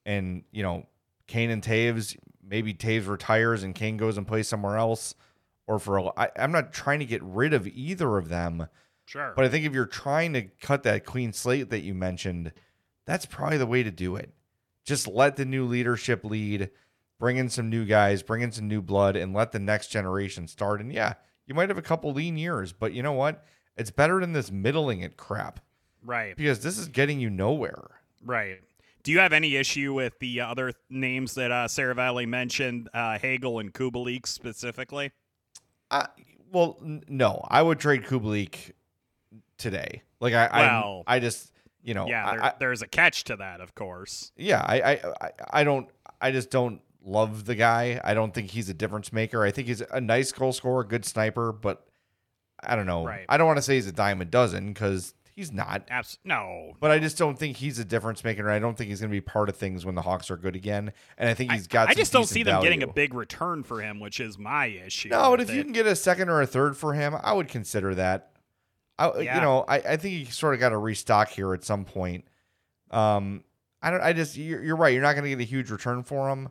[0.07, 0.87] and you know,
[1.27, 5.15] Kane and Toews, maybe Toews retires and Kane goes and plays somewhere else,
[5.67, 8.67] or for a, I, I'm not trying to get rid of either of them.
[9.07, 9.33] Sure.
[9.37, 12.53] But I think if you're trying to cut that clean slate that you mentioned,
[13.07, 14.33] that's probably the way to do it.
[14.85, 16.71] Just let the new leadership lead,
[17.19, 20.47] bring in some new guys, bring in some new blood, and let the next generation
[20.49, 20.81] start.
[20.81, 21.15] And yeah,
[21.47, 23.45] you might have a couple lean years, but you know what?
[23.77, 25.61] It's better than this middling it crap
[26.03, 26.37] Right.
[26.37, 27.91] because this is getting you nowhere.
[28.25, 28.61] Right.
[29.05, 33.59] Do you have any issue with the other names that uh, Seravalli mentioned, uh, Hagel
[33.61, 35.13] and Kubalik specifically?
[35.91, 36.07] I,
[36.51, 38.73] well, n- no, I would trade Kubalik
[39.59, 40.03] today.
[40.21, 43.37] Like I, Well, I, I just, you know, yeah, there, I- there's a catch to
[43.37, 44.33] that, of course.
[44.37, 45.89] yeah, I, I, I, I don't,
[46.21, 48.01] I just don't love the guy.
[48.03, 49.45] I don't think he's a difference maker.
[49.45, 51.87] I think he's a nice goal scorer, good sniper, but
[52.63, 53.05] I don't know.
[53.05, 53.27] Right.
[53.29, 55.85] I don't want to say he's a dime a dozen because he's not.
[55.89, 56.75] Abs- no.
[56.81, 58.49] But I just don't think he's a difference maker.
[58.51, 60.57] I don't think he's going to be part of things when the Hawks are good
[60.57, 60.93] again.
[61.19, 61.89] And I think he's got.
[61.89, 64.67] I some just don't see them getting a big return for him, which is my
[64.67, 65.09] issue.
[65.09, 67.49] No, but if you can get a second or a third for him, I would
[67.49, 68.31] consider that.
[68.99, 69.37] I, Yeah.
[69.37, 72.25] You know, I, I think you sort of got to restock here at some point.
[72.91, 73.45] Um,
[73.83, 74.01] I don't.
[74.03, 74.93] I just you're, you're right.
[74.93, 76.49] You're not going to get a huge return for him,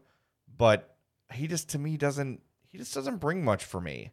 [0.58, 0.96] but
[1.34, 2.42] he just to me doesn't.
[2.68, 4.12] He just doesn't bring much for me.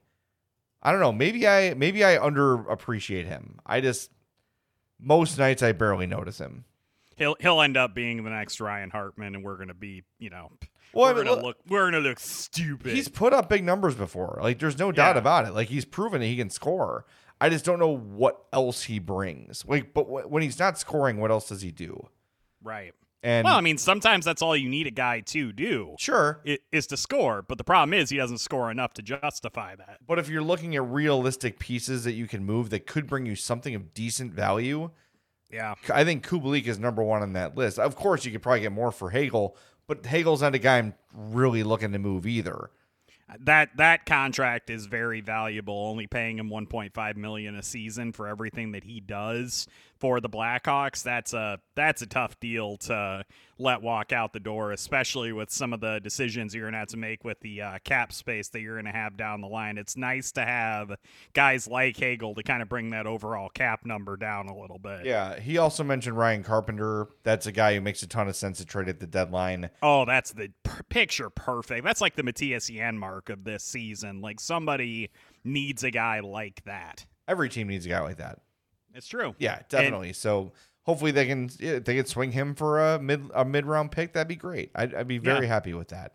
[0.83, 1.13] I don't know.
[1.13, 3.59] Maybe I maybe I underappreciate him.
[3.67, 4.11] I just
[5.03, 6.65] most nights I barely notice him.
[7.17, 10.51] He'll he'll end up being the next Ryan Hartman, and we're gonna be, you know,
[10.95, 12.93] Well, we're mean, gonna look- we're gonna look stupid.
[12.95, 14.39] He's put up big numbers before.
[14.43, 15.21] Like there's no doubt Yeah.
[15.21, 15.53] about it.
[15.53, 17.05] Like he's proven that he can score.
[17.41, 19.65] I just don't know what else he brings.
[19.67, 22.09] Like, but wh- when he's not scoring, what else does he do?
[22.63, 22.95] right.
[23.23, 25.95] And well, I mean, sometimes that's all you need a guy to do.
[25.99, 26.41] Sure.
[26.73, 29.99] is to score, but the problem is he doesn't score enough to justify that.
[30.07, 33.37] But if you're looking at realistic pieces that you can move that could bring you
[33.37, 34.91] something of decent value,
[35.51, 35.75] Yeah.
[35.93, 37.79] I think Kubalik is number one on that list.
[37.79, 39.55] Of course, you could probably get more for Hagel,
[39.87, 42.71] but Hagel's not a guy I'm really looking to move either.
[43.41, 45.75] That that contract is very valuable.
[45.89, 49.69] Only paying him 1.5 million a season for everything that he does
[50.01, 51.03] for the Blackhawks.
[51.03, 53.25] That's a that's a tough deal to
[53.59, 56.97] let walk out the door, especially with some of the decisions you're gonna have to
[56.97, 59.77] make with the uh, cap space that you're gonna have down the line.
[59.77, 60.97] It's nice to have
[61.35, 65.05] guys like Hagel to kind of bring that overall cap number down a little bit.
[65.05, 67.09] Yeah, he also mentioned Ryan Carpenter.
[67.23, 69.71] That's a guy who makes a ton of sense to trade at the deadline.
[69.83, 71.85] Oh, that's the per- picture perfect.
[71.85, 74.23] That's like the Mattias Janmark of this season.
[74.23, 75.11] Like somebody
[75.45, 77.05] needs a guy like that.
[77.29, 78.39] Every team needs a guy like that.
[78.95, 79.35] It's true.
[79.39, 80.13] Yeah, And- definitely.
[80.13, 80.53] so
[80.85, 84.13] hopefully they can they can swing him for a mid a mid round pick.
[84.13, 84.71] That'd be great.
[84.75, 85.53] I'd, I'd be very Yeah.
[85.53, 86.15] happy with that.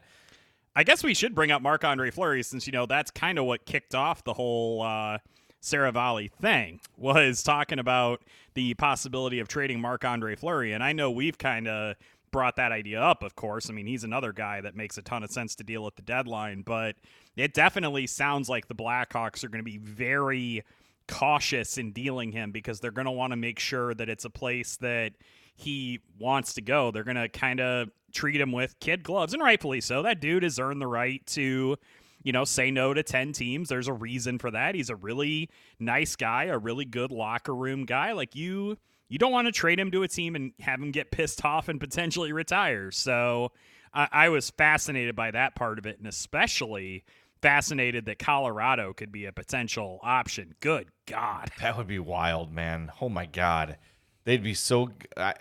[0.76, 3.46] I guess we should bring up Marc Andre Fleury since you know that's kind of
[3.46, 5.20] what kicked off the whole uh,
[5.62, 8.22] Seravalli thing was talking about
[8.54, 11.96] the possibility of trading Marc Andre Fleury, and I know we've kind of
[12.32, 13.24] brought that idea up.
[13.24, 15.88] Of course, I mean he's another guy that makes a ton of sense to deal
[15.88, 16.98] at the deadline, but
[17.38, 20.64] it definitely sounds like the Blackhawks are going to be very
[21.08, 24.30] cautious in dealing him because they're going to want to make sure that it's a
[24.30, 25.14] place that
[25.56, 26.92] he wants to go.
[26.92, 30.04] They're going to kind of treat him with kid gloves, and rightfully so.
[30.04, 31.78] That dude has earned the right to,
[32.24, 33.70] you know, say no to 10 teams.
[33.70, 34.76] There's a reason for that.
[34.76, 38.14] He's a really nice guy, a really good locker room guy.
[38.14, 41.12] Like you you don't want to trade him to a team and have him get
[41.12, 42.90] pissed off and potentially retire.
[42.92, 43.52] So
[43.94, 47.04] I, I was fascinated by that part of it, and especially
[47.46, 50.56] fascinated that Colorado could be a potential option.
[50.62, 51.52] Good God.
[51.62, 52.92] That would be wild, man.
[53.00, 53.78] Oh my god,
[54.24, 54.90] they'd be so.
[55.16, 55.36] I,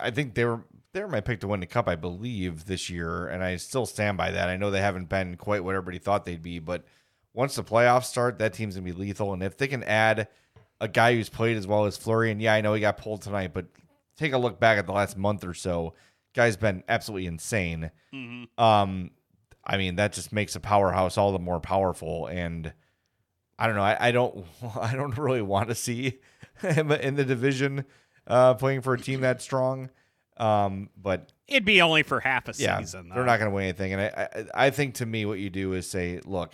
[0.00, 2.88] I think they were they were my pick to win the cup, I believe, this
[2.88, 4.48] year, and I still stand by that.
[4.48, 6.86] I know they haven't been quite what everybody thought they'd be, but
[7.34, 9.34] once the playoffs start, that team's gonna be lethal.
[9.34, 10.28] And if they can add
[10.80, 13.20] a guy who's played as well as Fleury, and yeah, I know he got pulled
[13.20, 13.66] tonight, but
[14.16, 15.92] take a look back at the last month or so,
[16.34, 17.90] guy's been absolutely insane.
[18.56, 19.10] Um,
[19.66, 22.26] I mean, that just makes a powerhouse all the more powerful.
[22.26, 22.72] And
[23.58, 23.82] I don't know.
[23.82, 24.44] I, I don't.
[24.80, 26.20] I don't really want to see
[26.60, 27.84] him in the division
[28.26, 29.90] uh, playing for a team that strong.
[30.36, 33.08] Um, but It'd be only for half a yeah, season.
[33.08, 33.94] they're not going to win anything.
[33.94, 36.52] And I, I, I think to me, what you do is say, look,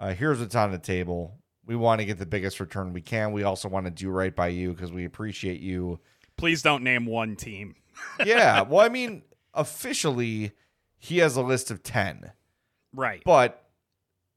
[0.00, 1.38] uh, here's what's on the table.
[1.64, 3.32] We want to get the biggest return we can.
[3.32, 6.00] We also want to do right by you because we appreciate you.
[6.36, 7.76] Please don't name one team.
[8.24, 8.62] yeah.
[8.62, 9.22] Well, I mean,
[9.54, 10.52] officially,
[10.98, 12.32] he has a list of 10.
[12.94, 13.22] Right.
[13.24, 13.64] But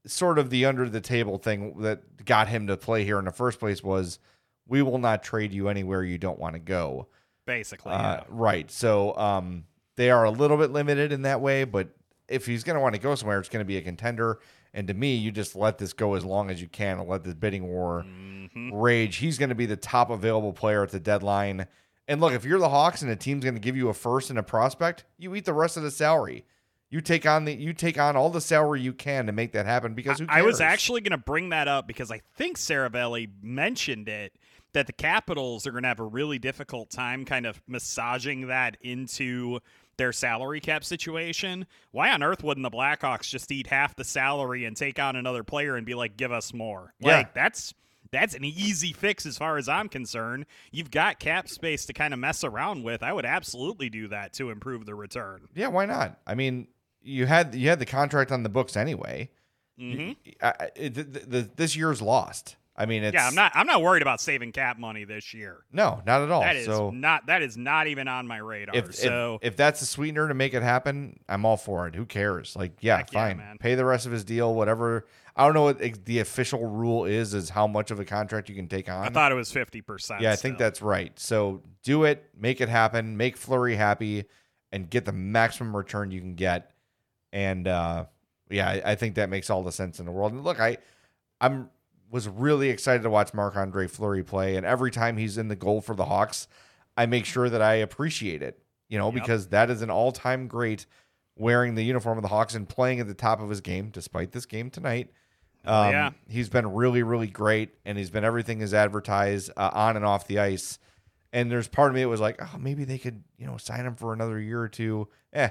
[0.05, 3.31] sort of the under the table thing that got him to play here in the
[3.31, 4.19] first place was
[4.67, 7.07] we will not trade you anywhere you don't want to go.
[7.45, 8.23] Basically, Uh, yeah.
[8.29, 8.69] right.
[8.71, 9.65] So um,
[9.97, 11.89] they are a little bit limited in that way, but
[12.27, 14.39] if he's going to want to go somewhere, it's going to be a contender.
[14.73, 17.23] And to me, you just let this go as long as you can and let
[17.23, 18.73] this bidding war Mm-hmm.
[18.73, 19.17] rage.
[19.17, 21.67] He's going to be the top available player at the deadline.
[22.11, 24.29] And look, if you're the Hawks and a team's going to give you a first
[24.29, 26.43] and a prospect, you eat the rest of the salary.
[26.89, 29.65] You take on the you take on all the salary you can to make that
[29.65, 30.37] happen because who cares?
[30.37, 34.33] I was actually going to bring that up because I think Seravalli mentioned it
[34.73, 38.75] that the Capitals are going to have a really difficult time kind of massaging that
[38.81, 39.59] into
[39.95, 41.65] their salary cap situation.
[41.91, 45.45] Why on earth wouldn't the Blackhawks just eat half the salary and take on another
[45.45, 46.93] player and be like, "Give us more"?
[46.99, 47.19] Yeah.
[47.19, 47.73] Like that's
[48.11, 50.45] that's an easy fix as far as I'm concerned.
[50.71, 53.03] You've got cap space to kind of mess around with.
[53.03, 55.47] I would absolutely do that to improve the return.
[55.55, 56.19] Yeah, why not?
[56.27, 56.67] I mean,
[57.01, 59.29] you had you had the contract on the books anyway.
[59.79, 60.15] Mhm.
[60.41, 62.57] I, it, the, the, this year's lost.
[62.75, 63.51] I mean, it's yeah, I'm not.
[63.53, 65.65] I'm not worried about saving cap money this year.
[65.71, 66.41] No, not at all.
[66.41, 67.27] That is so not.
[67.27, 68.75] That is not even on my radar.
[68.75, 71.95] if, so if if that's a sweetener to make it happen, I'm all for it.
[71.95, 72.55] Who cares?
[72.55, 73.37] Like, yeah, Heck yeah, fine.
[73.37, 73.57] man.
[73.59, 75.05] Pay the rest of his deal, whatever.
[75.35, 77.33] I don't know what ex- the official rule is.
[77.33, 79.05] Is how much of a contract you can take on.
[79.05, 80.21] I thought it was fifty percent.
[80.21, 81.17] Yeah, I think that's right.
[81.19, 84.25] So do it, make it happen, make Fleury happy,
[84.71, 86.71] and get the maximum return you can get.
[87.33, 88.05] And uh,
[88.49, 90.33] yeah, I, I think that makes all the sense in the world.
[90.33, 90.77] And look, I
[91.39, 91.69] I'm
[92.09, 95.55] was really excited to watch Marc Andre Fleury play, and every time he's in the
[95.55, 96.47] goal for the Hawks,
[96.97, 98.59] I make sure that I appreciate it.
[98.89, 99.13] You know, Yep.
[99.13, 100.85] because that is an all time great
[101.37, 104.33] wearing the uniform of the Hawks and playing at the top of his game, despite
[104.33, 105.09] this game tonight.
[105.65, 106.09] Oh, Um, yeah.
[106.27, 110.27] He's been really, really great, and he's been everything is advertised uh, on and off
[110.27, 110.79] the ice.
[111.33, 113.85] And there's part of me that was like, oh, maybe they could, you know, sign
[113.85, 115.07] him for another year or two.
[115.33, 115.49] Eh,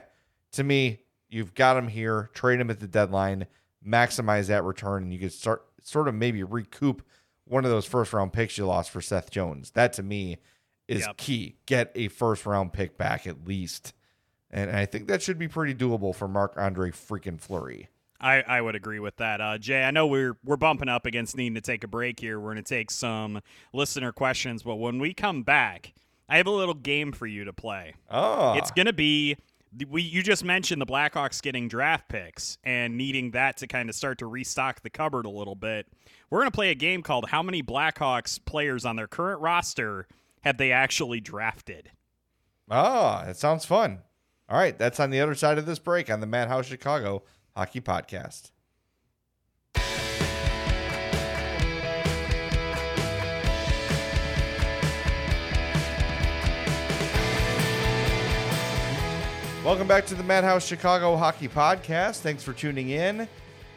[0.52, 3.46] to me, you've got him here, trade him at the deadline,
[3.86, 7.02] maximize that return, and you could start sort of maybe recoup
[7.44, 9.70] one of those first round picks you lost for Seth Jones.
[9.70, 10.38] That to me
[10.86, 11.16] is Yep.
[11.16, 11.56] key.
[11.66, 13.94] Get a first round pick back at least.
[14.50, 17.88] And I think that should be pretty doable for Marc Andre freaking Fleury.
[18.20, 19.40] I, I would agree with that.
[19.40, 22.38] Uh, Jay, I know we're we're bumping up against needing to take a break here.
[22.38, 23.40] We're going to take some
[23.72, 25.94] listener questions, but when we come back,
[26.28, 27.94] I have a little game for you to play.
[28.10, 28.54] Oh.
[28.54, 29.36] It's going to be
[29.88, 33.94] we you just mentioned the Blackhawks getting draft picks and needing that to kind of
[33.94, 35.86] start to restock the cupboard a little bit.
[36.28, 40.06] We're going to play a game called How many Blackhawks players on their current roster
[40.42, 41.90] have they actually drafted?
[42.70, 44.00] Oh, that sounds fun.
[44.48, 47.22] All right, that's on the other side of this break on the Madhouse Chicago
[47.56, 48.50] Hockey Podcast.
[59.64, 62.20] Welcome back to the Madhouse Chicago Hockey Podcast.
[62.20, 63.28] Thanks for tuning in.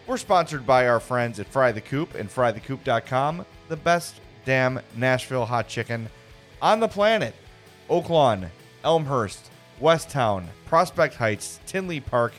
[0.08, 5.46] We're sponsored by our friends at Fry the Coop and frythecoop.com, the best damn Nashville
[5.46, 6.10] hot chicken
[6.62, 7.36] on the planet.
[7.90, 8.50] Oaklawn,
[8.84, 9.52] Elmhurst,
[9.82, 12.34] Westtown, Prospect Heights, Tinley Park,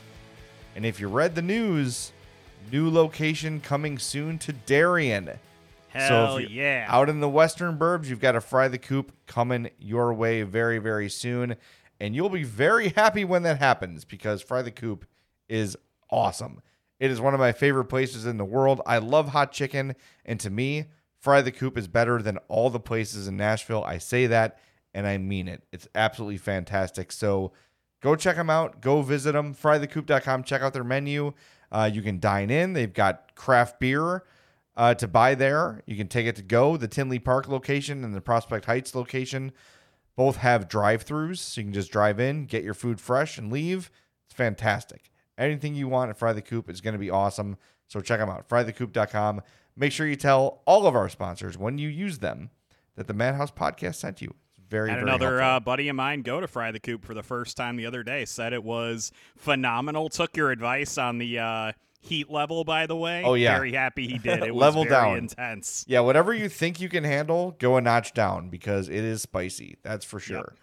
[0.75, 2.11] and if you read the news,
[2.71, 5.31] new location coming soon to Darien.
[5.87, 6.85] Hell you're yeah.
[6.89, 10.77] Out in the western burbs, you've got a Fry the Coop coming your way very,
[10.77, 11.55] very soon.
[11.99, 15.05] And you'll be very happy when that happens because Fry the Coop
[15.47, 15.77] is
[16.11, 16.61] awesome.
[16.99, 18.81] It is one of my favorite places in the world.
[18.85, 19.95] I love hot chicken.
[20.25, 20.85] And to me,
[21.17, 23.83] Fry the Coop is better than all the places in Nashville.
[23.83, 24.59] I say that
[24.93, 25.63] and I mean it.
[25.71, 27.11] It's absolutely fantastic.
[27.11, 27.51] So
[28.05, 28.81] go check them out.
[28.81, 29.55] Go visit them.
[29.55, 30.43] Frythecoop.com.
[30.43, 31.33] Check out their menu.
[31.71, 32.73] Uh, you can dine in.
[32.73, 34.23] They've got craft beer
[34.77, 35.81] uh, to buy there.
[35.87, 36.77] You can take it to go.
[36.77, 39.51] The Tinley Park location and the Prospect Heights location
[40.15, 43.89] both have drive-throughs, so you can just drive in, get your food fresh, and leave.
[44.25, 45.09] It's fantastic.
[45.37, 47.57] Anything you want at Fry the Coop is going to be awesome.
[47.87, 48.47] So check them out.
[48.47, 49.41] Frythecoop.com.
[49.75, 52.51] Make sure you tell all of our sponsors when you use them
[52.95, 54.35] that the Madhouse Podcast sent you.
[54.69, 57.23] Very, Had very another uh, buddy of mine go to Fry the Coop for the
[57.23, 58.25] first time the other day.
[58.25, 60.09] Said it was phenomenal.
[60.09, 63.23] Took your advice on the uh, heat level, by the way.
[63.23, 63.55] Oh, yeah.
[63.55, 64.43] very happy he did.
[64.43, 65.17] It was Level down.
[65.17, 65.85] intense.
[65.87, 69.77] Yeah, whatever you think you can handle, go a notch down because it is spicy.
[69.83, 70.53] That's for sure.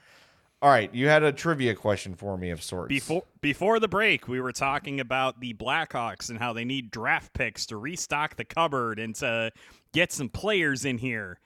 [0.61, 2.89] All right, you had a trivia question for me of sorts.
[2.89, 7.33] Before before the break, we were talking about the Blackhawks and how they need draft
[7.33, 9.51] picks to restock the cupboard and to
[9.93, 11.41] get some players in here.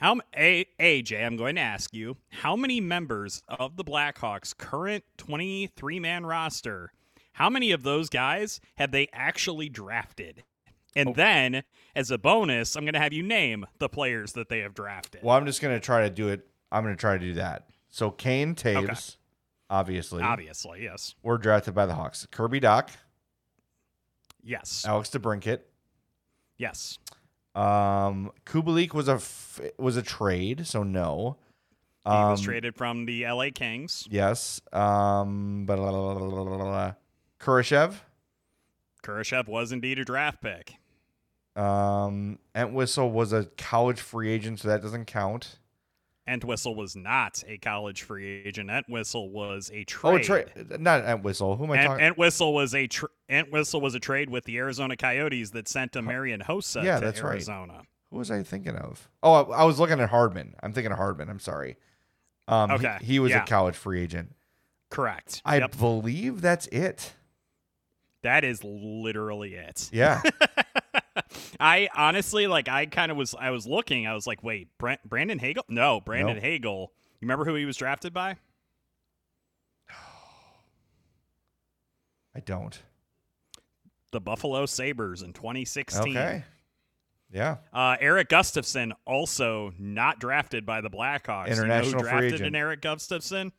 [0.00, 5.04] How a AJ, I'm going to ask you, how many members of the Blackhawks current
[5.18, 6.90] 23 man roster,
[7.34, 10.42] how many of those guys have they actually drafted?
[10.96, 11.12] And oh.
[11.12, 14.72] then, as a bonus, I'm going to have you name the players that they have
[14.72, 15.22] drafted.
[15.22, 16.46] Well, I'm just going to try to do it.
[16.72, 17.68] I'm going to try to do that.
[17.90, 19.16] So Kane Toews,
[19.68, 20.22] obviously.
[20.22, 21.14] Obviously, yes.
[21.22, 22.26] Were drafted by the Hawks.
[22.30, 22.88] Kirby Dach,
[24.42, 24.84] Yes.
[24.86, 25.60] Alex DeBrincat.
[26.56, 26.98] Yes.
[27.54, 31.36] Um, Kubalik was a f- was a trade, so no.
[32.04, 34.06] He was Um, traded from the LA Kings.
[34.10, 34.60] Yes.
[34.72, 36.92] Um, blah, blah, blah.
[37.38, 37.94] Kurashev.
[39.02, 40.74] Kurashev was indeed a draft pick.
[41.56, 45.58] Um, Entwistle was a college free agent, so that doesn't count.
[46.28, 48.70] Entwistle was not a college free agent.
[48.70, 50.20] Entwistle was a Oh, trade.
[50.20, 50.80] a trade.
[50.80, 51.56] Not Entwistle.
[51.56, 52.04] Who am I Ent- talking?
[52.06, 56.02] Entwistle was a tr- Entwistle was a trade with the Arizona Coyotes that sent a
[56.02, 57.32] Marian Hossa yeah, to that's right.
[57.32, 57.82] Arizona.
[58.10, 59.08] Who was I thinking of?
[59.22, 60.54] Oh, I, I was looking at Hardman.
[60.62, 61.28] I'm thinking of Hardman.
[61.30, 61.76] I'm sorry.
[62.48, 63.42] Um, he- Okay, He, was yeah.
[63.42, 64.34] a college free agent.
[64.90, 65.40] Correct.
[65.44, 65.78] I Yep.
[65.78, 67.14] believe that's it.
[68.22, 69.88] That is literally it.
[69.92, 70.20] Yeah.
[71.60, 75.00] I honestly like I kind of was I was looking I was like wait Brent,
[75.08, 76.42] Brandon Hagel no Brandon Nope.
[76.42, 78.36] Hagel you remember who he was drafted by
[82.34, 82.80] I don't.
[84.12, 86.44] the Buffalo Sabres in 2016 Okay.
[87.32, 87.58] Yeah.
[87.72, 91.48] Uh, Erik Gustafsson also not drafted by the Blackhawks.
[91.48, 92.46] You know who International free drafted agent.
[92.48, 93.52] an Erik Gustafsson?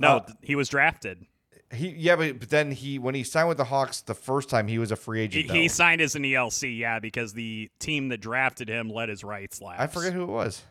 [0.00, 1.26] No, Uh, th- he was drafted.
[1.72, 4.68] He yeah, but, but then he when he signed with the Hawks the first time
[4.68, 5.50] he was a free agent.
[5.50, 5.68] he though.
[5.72, 9.80] signed as an ELC, yeah, because the team that drafted him let his rights lapse.
[9.80, 10.62] I forget who it was.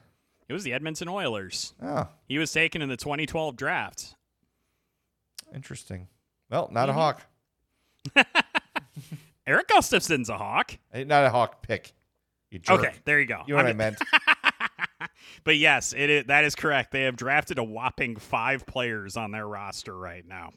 [0.48, 1.74] It was the Edmonton Oilers.
[1.82, 4.16] Oh, He was taken in the 2012 draft.
[5.56, 6.08] interesting.
[6.50, 6.98] Well, not Mm-hmm.
[6.98, 7.22] a Hawk.
[9.48, 10.78] Erik Gustafsson's a Hawk.
[10.94, 11.94] Eh, Not a Hawk pick.
[12.52, 12.80] You jerk.
[12.80, 13.42] Okay, there you go.
[13.48, 13.98] You know what I I'm- meant?
[15.44, 16.92] But yes, it is, that is correct.
[16.92, 20.52] They have drafted a whopping five players on their roster right now.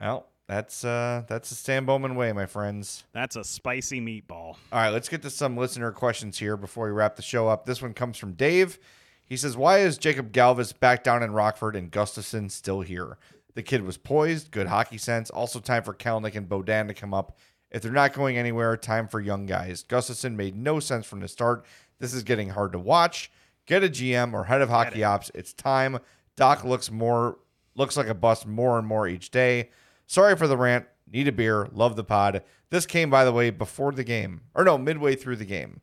[0.00, 3.04] Well, that's uh that's the Stan Bowman way, my friends.
[3.12, 4.56] That's a spicy meatball.
[4.72, 7.66] All right, let's get to some listener questions here before we wrap the show up.
[7.66, 8.78] This one comes from Dave.
[9.24, 13.16] He says, Why is Jakub Galvas back down in Rockford and Gustafsson still here?
[13.54, 15.30] The kid was poised, good hockey sense.
[15.30, 17.38] Also, time for Kelnick and Bodan to come up.
[17.70, 19.84] If they're not going anywhere, time for young guys.
[19.88, 21.64] Gustafsson made no sense from the start.
[22.00, 23.30] This is getting hard to watch.
[23.66, 25.30] Get a GM or head of hockey ops.
[25.34, 25.98] It's time.
[26.36, 27.38] Dach looks more
[27.76, 29.70] looks like a bust more and more each day.
[30.10, 30.86] Sorry for the rant.
[31.08, 31.68] Need a beer.
[31.72, 32.42] Love the pod.
[32.70, 35.82] This came, by the way, before the game, or no, midway through the game.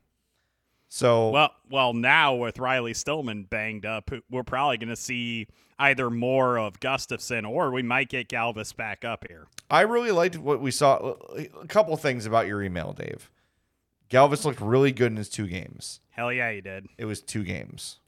[0.90, 5.48] So well, well, now with Riley Stillman banged up, we're probably going to see
[5.80, 9.48] either more of Gustafsson or we might get Galvas back up here.
[9.72, 11.14] I really liked what we saw.
[11.38, 13.32] A couple things about your email, Dave.
[14.10, 16.02] Galvas looked really good in his two games.
[16.10, 16.88] Hell yeah, he did.
[16.98, 18.00] It was two games.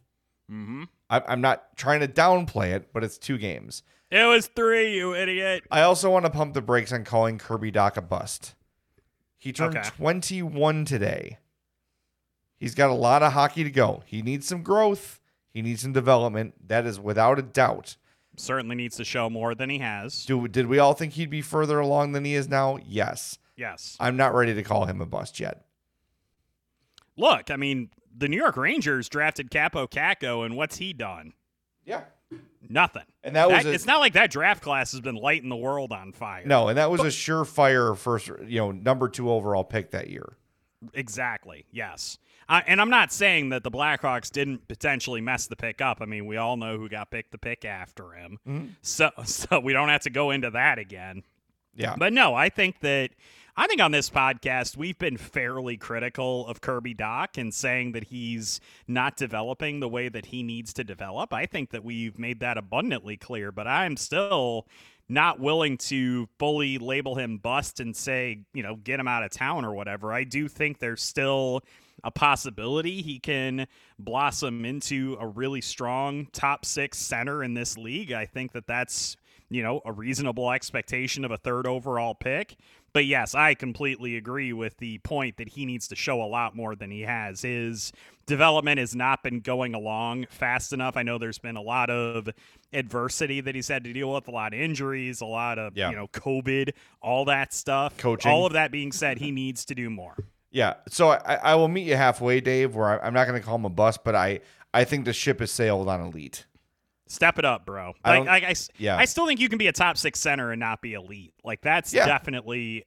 [0.51, 0.83] Mm-hmm.
[1.09, 3.83] I, I'm not trying to downplay it, but it's two games.
[4.11, 5.63] It was three, you idiot.
[5.69, 8.55] I also want to pump the brakes on calling Kirby Dach a bust.
[9.37, 9.87] He turned Okay.
[9.89, 11.37] 21 today.
[12.57, 14.01] He's got a lot of hockey to go.
[14.05, 15.21] He needs some growth.
[15.53, 16.55] He needs some development.
[16.67, 17.95] That is without a doubt.
[18.35, 20.25] Certainly needs to show more than he has.
[20.25, 22.77] Do did we all think he'd be further along than he is now?
[22.85, 23.37] Yes.
[23.55, 23.95] Yes.
[23.99, 25.65] I'm not ready to call him a bust yet.
[27.17, 31.33] Look, I mean, the New York Rangers drafted Kaapo Kakko, and what's he done?
[31.83, 32.03] Yeah.
[32.67, 33.03] Nothing.
[33.23, 35.91] And that was a- it's not like that draft class has been lighting the world
[35.91, 36.43] on fire.
[36.45, 40.37] No, and that was a surefire first, you know, number two overall pick that year.
[40.93, 41.65] Exactly.
[41.71, 42.17] Yes.
[42.47, 45.99] Uh, and I'm not saying that the Blackhawks didn't potentially mess the pick up.
[46.01, 48.39] I mean, we all know who got picked the pick after him.
[48.47, 48.69] Mhm.
[48.81, 51.23] So so we don't have to go into that again.
[51.75, 51.95] Yeah.
[51.97, 53.11] But no, I think that
[53.59, 58.05] I think on this podcast we've been fairly critical of Kirby Dach and saying that
[58.05, 61.33] he's not developing the way that he needs to develop.
[61.33, 64.65] I think that we've made that abundantly clear, but I'm still
[65.09, 69.31] not willing to fully label him bust and say, you know, get him out of
[69.31, 70.13] town or whatever.
[70.13, 71.61] I do think there's still
[72.01, 73.67] a possibility he can
[73.99, 78.13] blossom into a really strong top 6 center in this league.
[78.13, 79.17] I think that that's
[79.49, 82.55] you know, a reasonable expectation of a third overall pick.
[82.93, 86.55] But yes, I completely agree with the point that he needs to show a lot
[86.55, 87.41] more than he has.
[87.41, 87.91] His
[88.25, 90.97] development has not been going along fast enough.
[90.97, 92.29] I know there's been a lot of
[92.73, 95.89] adversity that he's had to deal with, a lot of injuries, a lot of, Yeah.
[95.89, 96.71] you know, COVID,
[97.01, 97.97] all that stuff.
[97.97, 98.31] Coaching.
[98.31, 100.15] All of that being said, he needs to do more.
[100.51, 100.75] Yeah.
[100.89, 103.55] So I, I will meet you halfway, Dave, where I, I'm not going to call
[103.55, 104.39] him a bust, but I,
[104.73, 106.45] I think the ship has sailed on elite.
[107.09, 107.93] Step it up, bro.
[108.05, 108.95] I Like, I, s- yeah.
[108.95, 111.33] I still think you can be a top six center and not be elite.
[111.43, 112.05] Like that's Yeah.
[112.05, 112.85] definitely,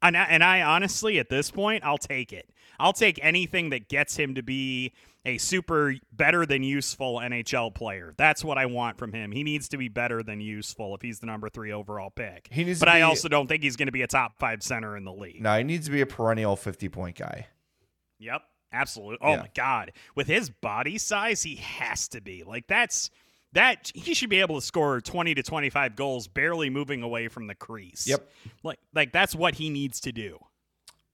[0.00, 2.48] and I, and I honestly at this point I'll take it.
[2.78, 4.92] I'll take anything that gets him to be
[5.26, 8.14] a super better than useful NHL player.
[8.16, 9.32] That's what I want from him.
[9.32, 12.48] He needs to be better than useful if he's the number three overall pick.
[12.52, 14.62] He needs but I be- also don't think he's going to be a top five
[14.62, 15.40] center in the league.
[15.42, 17.46] Now he needs to be a perennial 50 point guy.
[18.20, 19.18] Yep, absolutely.
[19.20, 19.36] Oh Yeah.
[19.40, 23.10] my god, with his body size, he has to be like that's
[23.54, 23.90] that.
[23.94, 27.46] He should be able to score twenty to twenty five goals, barely moving away from
[27.46, 28.06] the crease.
[28.06, 28.30] Yep.
[28.62, 30.38] like like that's what he needs to do.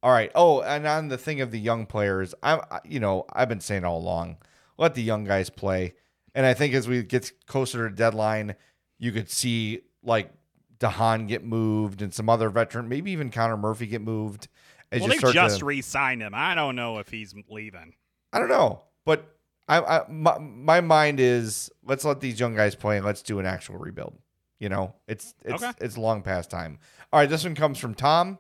[0.03, 0.31] All right.
[0.35, 3.85] Oh, and on the thing of the young players, I'm, you know, I've been saying
[3.85, 4.39] all along,
[4.79, 5.95] let the young guys play.
[6.35, 8.55] And I think as we get closer to deadline,
[8.99, 10.33] you could see like
[10.79, 14.49] Dahan get moved and some other veteran, maybe even Connor Murphy get moved.
[14.93, 16.33] As well, you they just to- re-signed him.
[16.35, 17.95] I don't know if he's leaving.
[18.33, 19.37] I don't know, but
[19.71, 23.39] I, I my, my mind is let's let these young guys play and let's do
[23.39, 24.19] an actual rebuild.
[24.59, 25.73] You know, it's it's Okay.
[25.81, 26.79] it's long past time.
[27.13, 28.39] All right, this one comes from Tom.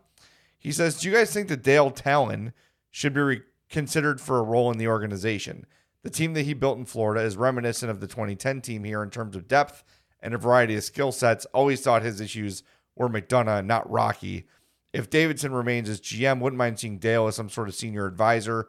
[0.58, 2.52] He says, "Do you guys think that Dale Tallon
[2.90, 5.64] should be re- considered for a role in the organization?
[6.02, 9.10] The team that he built in Florida is reminiscent of the 2010 team here in
[9.10, 9.84] terms of depth
[10.20, 11.46] and a variety of skill sets.
[11.46, 12.62] Always thought his issues
[12.96, 14.46] were McDonough, not Rocky.
[14.92, 18.68] If Davidson remains as GM, wouldn't mind seeing Dale as some sort of senior advisor.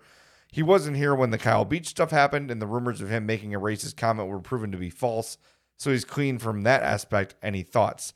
[0.51, 3.55] He wasn't here when the Kyle Beach stuff happened, and the rumors of him making
[3.55, 5.37] a racist comment were proven to be false.
[5.77, 7.35] So he's clean from that aspect.
[7.41, 8.13] Any thoughts?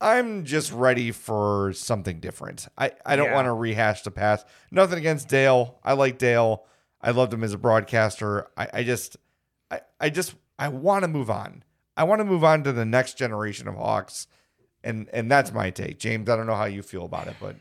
[0.00, 2.66] I'm just ready for something different.
[2.76, 3.34] I, I don't Yeah.
[3.34, 4.46] want to rehash the past.
[4.70, 5.78] Nothing against Dale.
[5.84, 6.64] I like Dale.
[7.02, 8.48] I loved him as a broadcaster.
[8.56, 9.16] I, I just
[9.70, 11.62] I, I just I want to move on.
[11.96, 14.26] I want to move on to the next generation of Hawks.
[14.82, 15.98] And and that's my take.
[15.98, 17.56] James, I don't know how you feel about it, but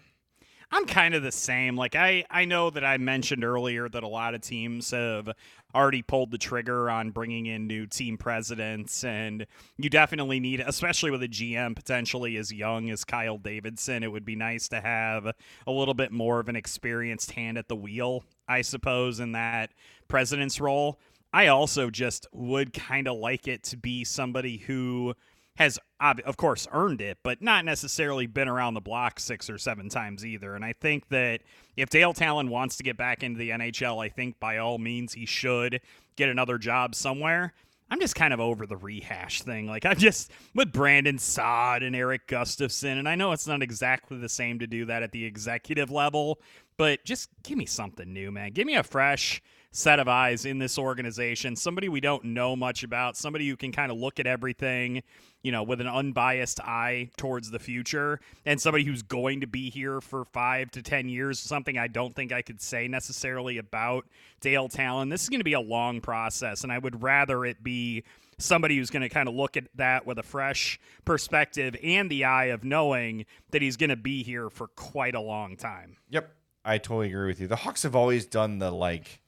[0.72, 1.76] I'm kind of the same.
[1.76, 5.30] Like I, I know that I mentioned earlier that a lot of teams have
[5.74, 9.48] already pulled the trigger on bringing in new team presidents, and
[9.78, 14.26] you definitely need, especially with a GM potentially as young as Kyle Davidson, it would
[14.26, 15.34] be nice to have
[15.66, 19.72] a little bit more of an experienced hand at the wheel, I suppose, in that
[20.08, 21.00] president's role.
[21.32, 25.14] I also just would kind of like it to be somebody who
[25.60, 29.90] has of course earned it, but not necessarily been around the block six or seven
[29.90, 30.56] times either.
[30.56, 31.42] And I think that
[31.76, 35.14] if Dale Tallon wants to get back into the NHL, I think by all means
[35.14, 35.82] he should
[36.16, 37.54] get another job somewhere.
[37.92, 39.68] I'm just kind of over the rehash thing.
[39.68, 44.18] Like I'm just with Brandon Saad and Erik Gustafsson, and I know it's not exactly
[44.18, 46.40] the same to do that at the executive level,
[46.78, 48.52] but just give me something new, man.
[48.52, 49.42] Give me a fresh
[49.72, 53.72] set of eyes in this organization, somebody we don't know much about, somebody who can
[53.72, 55.04] kind of look at everything,
[55.44, 59.70] you know, with an unbiased eye towards the future, and somebody who's going to be
[59.70, 64.06] here for five to 10 years, something I don't think I could say necessarily about
[64.42, 65.10] Dale Tallon.
[65.10, 68.04] This is going to be a long process, and I would rather it be
[68.40, 72.24] somebody who's going to kind of look at that with a fresh perspective and the
[72.26, 75.98] eye of knowing that he's going to be here for quite a long time.
[76.10, 76.34] Yep.
[76.66, 77.48] I totally agree with you.
[77.48, 79.22] The Hawks have always done the like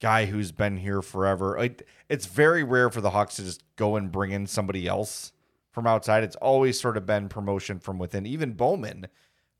[0.00, 1.56] guy who's been here forever.
[1.58, 5.32] Like it's very rare for the Hawks to just go and bring in somebody else
[5.72, 6.24] from outside.
[6.24, 8.26] It's always sort of been promotion from within.
[8.26, 9.08] Even Bowman,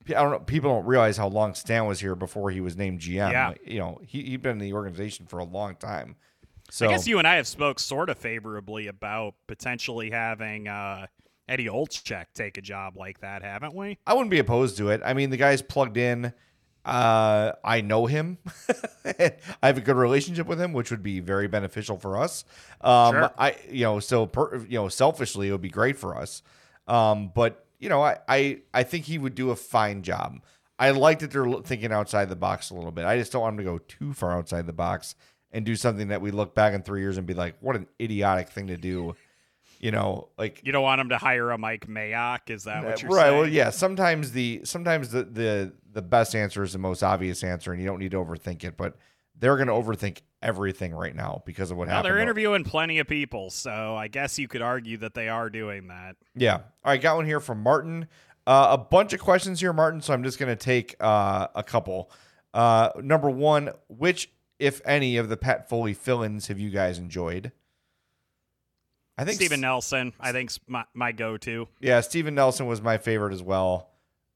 [0.08, 0.38] I don't know.
[0.40, 3.32] People don't realize how long Stan was here before he was named GM.
[3.32, 3.54] Yeah.
[3.64, 6.16] You know, he he'd been in the organization for a long time.
[6.70, 11.06] So I guess you and I have spoke sort of favorably about potentially having uh,
[11.48, 13.98] Eddie Olczyk take a job like that, haven't we?
[14.06, 15.00] I wouldn't be opposed to it.
[15.04, 16.32] I mean, the guy's plugged in.
[16.88, 18.38] Uh, I know him.
[19.04, 19.32] I
[19.62, 22.44] have a good relationship with him, which would be very beneficial for us.
[22.80, 23.30] Um, Sure.
[23.38, 26.42] I, you know, so per, you know, selfishly, it would be great for us.
[26.86, 30.40] Um, but you know, I, I, I think he would do a fine job.
[30.78, 33.04] I like that they're thinking outside the box a little bit.
[33.04, 35.14] I just don't want him to go too far outside the box
[35.52, 37.86] and do something that we look back in three years and be like, what an
[38.00, 39.14] idiotic thing to do.
[39.80, 43.00] You know, like You don't want him to hire a Mike Mayock, is that what
[43.02, 43.26] you're right.
[43.26, 43.38] saying?
[43.38, 43.70] Well, yeah.
[43.70, 47.86] Sometimes the sometimes the the the best answer is the most obvious answer, and you
[47.86, 48.76] don't need to overthink it.
[48.76, 48.96] But
[49.38, 52.12] they're going to overthink everything right now because of what Well, happened.
[52.12, 55.86] they're interviewing plenty of people, so I guess you could argue that they are doing
[55.88, 56.16] that.
[56.34, 56.54] Yeah.
[56.56, 57.00] All right.
[57.00, 58.08] Got one here from Martin.
[58.48, 60.00] Uh, a bunch of questions here, Martin.
[60.00, 62.10] So I'm just going to take uh, a couple.
[62.52, 67.52] Uh, number one, which, if any, of the Pat Foley fill-ins have you guys enjoyed?
[69.18, 71.66] I think Steven Nelson, I think's my, my go-to.
[71.80, 73.90] Yeah, Steven Nelson was my favorite as well.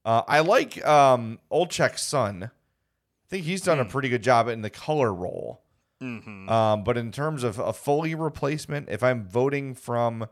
[0.05, 2.45] Uh, I like um, Olczyk's son.
[2.45, 5.62] I think he's done a pretty good job in the color role.
[6.03, 6.51] Mhm.
[6.51, 10.26] Um, but in terms of a fully replacement, if I'm voting from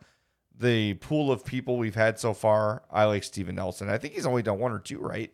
[0.58, 3.88] the pool of people we've had so far, I like Steven Nelson.
[3.88, 5.32] I think he's only done one or two, right?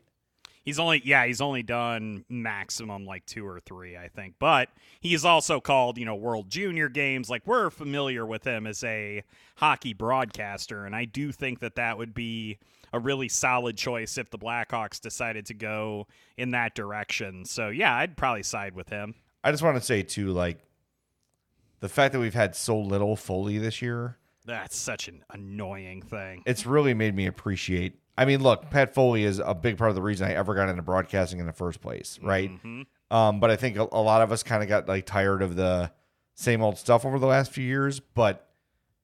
[0.66, 4.34] He's only yeah, he's only done maximum like two or three, I think.
[4.38, 4.68] But
[5.00, 7.30] he's also called, you know, World Junior Games.
[7.30, 9.22] Like we're familiar with him as a
[9.56, 12.58] hockey broadcaster, and I do think that that would be
[12.92, 17.44] a really solid choice if the Blackhawks decided to go in that direction.
[17.44, 19.14] So yeah, I'd probably side with him.
[19.44, 20.58] I just want to say too, like
[21.78, 26.42] the fact that we've had so little Foley this year, That's such an annoying thing.
[26.44, 28.00] it's really made me appreciate.
[28.18, 30.68] I mean, look, Pat Foley is a big part of the reason I ever got
[30.68, 32.50] into broadcasting in the first place, right?
[32.64, 32.86] Mhm.
[33.10, 35.54] Um, but I think a, a lot of us kind of got like tired of
[35.56, 35.92] the
[36.34, 38.00] same old stuff over the last few years.
[38.00, 38.48] But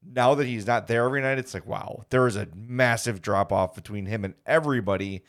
[0.04, 3.52] now that he's not there every night, it's like, wow, there is a massive drop
[3.52, 5.22] off between him and everybody,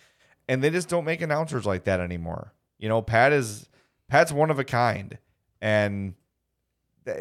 [0.48, 2.54] and they just don't make announcers like that anymore.
[2.80, 3.70] You know, Pat is
[4.08, 5.18] Pat's one of a kind,
[5.62, 6.16] and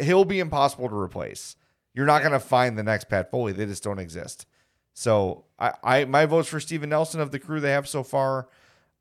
[0.01, 1.57] he'll be impossible to replace.
[1.95, 4.47] You're not going to find the next Pat Foley; they just don't exist.
[4.95, 8.49] So I, I my votes for Steven Nelson of the crew they have so far.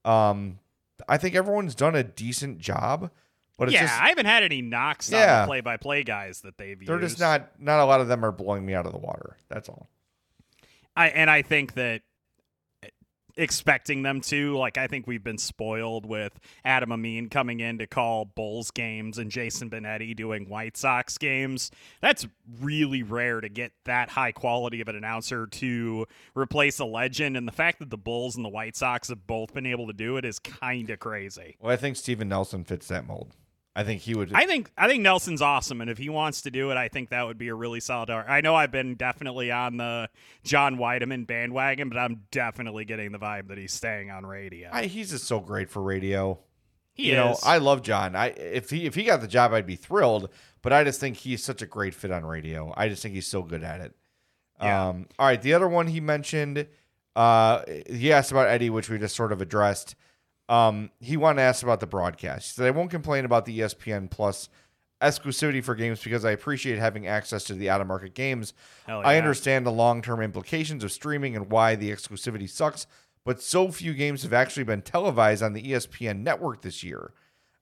[0.06, 0.60] Um,
[1.08, 3.12] I think everyone's done a decent job,
[3.58, 6.80] but it's yeah, just I haven't had any knocks on the play-by-play guys that they've
[6.86, 7.18] they're used.
[7.18, 9.38] just not not a lot of them are blowing me out of the water.
[9.50, 9.90] That's all.
[10.96, 12.02] I and I think that
[13.38, 17.88] expecting them to like I think we've been spoiled with Adam Amin coming in to
[17.88, 21.72] call Bulls games and Jason Benetti doing White Sox games.
[22.02, 22.28] That's
[22.60, 26.06] really rare to get that high quality of an announcer to
[26.36, 29.54] replace a legend and the fact that the Bulls and the White Sox have both
[29.54, 31.58] been able to do it is kind of crazy.
[31.60, 33.36] Well, I think Steven Nelson fits that mold.
[33.76, 34.34] I think he would.
[34.34, 37.10] I think I think Nelson's awesome, and if he wants to do it, I think
[37.10, 38.10] that would be a really solid.
[38.10, 40.10] I know I've been definitely on the
[40.44, 44.70] John Wiedeman bandwagon, but I'm definitely getting the vibe that he's staying on radio.
[44.74, 46.40] I, he's just so great for radio.
[46.94, 47.38] He you know.
[47.44, 48.14] I love John.
[48.16, 50.30] I if he if he got the job, I'd be thrilled.
[50.62, 52.74] But I just think he's such a great fit on radio.
[52.76, 53.96] I just think he's so good at it.
[54.62, 54.90] Yeah.
[54.90, 56.68] Um, all right, the other one he mentioned,
[57.16, 59.96] uh, he asked about Eddie, which we just sort of addressed.
[60.52, 62.50] Um, he wanted to ask about the broadcast.
[62.50, 64.50] He said, "I won't complain about the ESPN Plus
[65.02, 68.54] exclusivity for games because I appreciate having access to the out of market games.
[68.86, 72.86] Hell I understand the long term implications of streaming and why the exclusivity sucks,
[73.26, 77.14] but so few games have actually been televised on the ESPN network this year.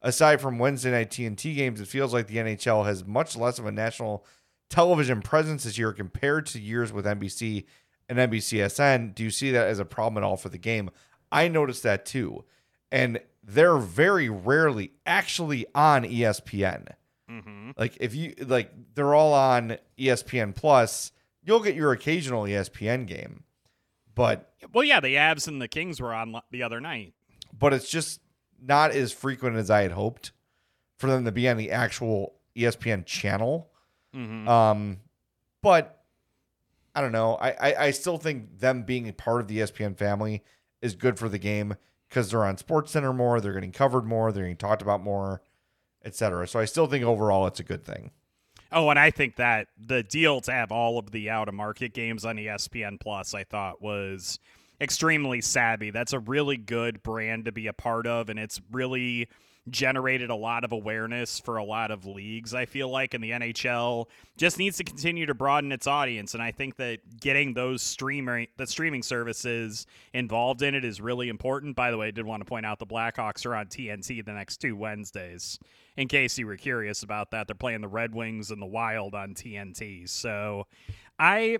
[0.02, 3.66] Aside from Wednesday night TNT games, it feels like the NHL has much less of
[3.66, 4.26] a national
[4.70, 7.66] television presence this year compared to years with NBC
[8.08, 9.14] and NBCSN.
[9.14, 10.90] Do you see that as a problem at all for the game?
[11.32, 12.46] I noticed that too.
[12.92, 16.88] And they're very rarely actually on ESPN.
[17.30, 17.72] Mm-hmm.
[17.78, 21.12] Like if you like, they're all on ESPN Plus.
[21.44, 23.44] You'll get your occasional ESPN game,
[24.14, 27.14] but Well, yeah, the Avs and the Kings were on the other night.
[27.58, 28.20] but it's just
[28.62, 30.32] not as frequent as I had hoped
[30.98, 33.70] for them to be on the actual ESPN channel.
[34.14, 34.48] Mhm.
[34.48, 35.00] Um,
[35.62, 36.04] but
[36.94, 37.36] I don't know.
[37.36, 40.44] I, I I still think them being a part of the ESPN family
[40.82, 41.76] is good for the game
[42.10, 43.40] because they're on Sports Center more.
[43.40, 44.32] They're getting covered more.
[44.32, 45.42] They're getting talked about more,
[46.04, 46.48] etc.
[46.48, 48.12] So I still think overall it's a good thing.
[48.72, 51.94] Oh, and I think that the deal to have all of the out of market
[51.94, 54.38] games on ESPN Plus, I thought was
[54.82, 55.92] extremely savvy.
[55.92, 59.28] That's a really good brand to be a part of, and it's really
[59.70, 62.54] generated a lot of awareness for a lot of leagues.
[62.54, 64.06] I feel like, and the NHL
[64.38, 66.34] just needs to continue to broaden its audience.
[66.34, 71.30] And I think that getting those streamer the streaming services involved in it is really
[71.30, 71.76] important.
[71.76, 74.34] By the way, I did want to point out the Blackhawks are on TNT the
[74.34, 75.60] next two Wednesdays.
[75.98, 79.16] In case you were curious about that, they're playing the Red Wings and the Wild
[79.16, 80.10] on TNT.
[80.10, 80.66] So
[81.18, 81.58] I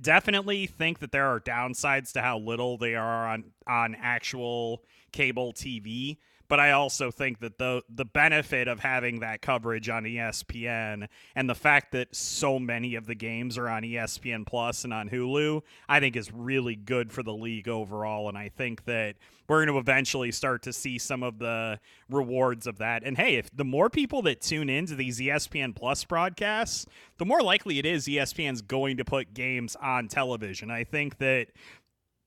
[0.00, 4.82] definitely think that there are downsides to how little they are on on actual
[5.12, 6.18] cable TV.
[6.52, 11.48] But I also think that the the benefit of having that coverage on ESPN and
[11.48, 15.62] the fact that so many of the games are on ESPN Plus and on Hulu,
[15.88, 18.28] I think is really good for the league overall.
[18.28, 19.16] And I think that
[19.48, 21.80] we're going to eventually start to see some of the
[22.10, 23.02] rewards of that.
[23.02, 26.84] And hey, if the more people that tune into these ESPN Plus broadcasts,
[27.16, 30.70] the more likely it is ESPN's going to put games on television.
[30.70, 31.46] I think that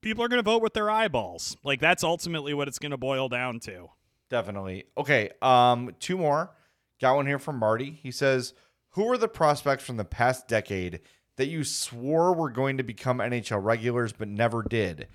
[0.01, 1.57] people are going to vote with their eyeballs.
[1.63, 3.89] Like that's ultimately what it's going to boil down to.
[4.35, 4.83] Definitely.
[4.97, 5.29] Okay.
[5.41, 6.51] Um, two more.
[6.99, 7.91] Got one here from Marty.
[8.03, 8.53] He says,
[8.89, 10.99] "Who are the prospects from the past decade
[11.37, 15.07] that you swore were going to become NHL regulars but never did?"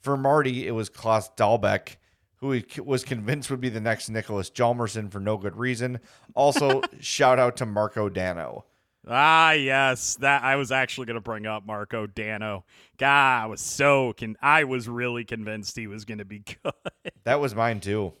[0.00, 1.96] For Marty, it was Klas Dahlbeck,
[2.36, 5.98] who he was convinced would be the next Niklas Hjalmarsson for no good reason.
[6.36, 8.64] Also, shout out to Marko Dano.
[9.08, 12.64] Ah, yes, that I was actually going to bring up Marko Dano.
[12.96, 16.72] God, I was so con- I was really convinced he was going to be good.
[17.24, 18.12] That was mine too.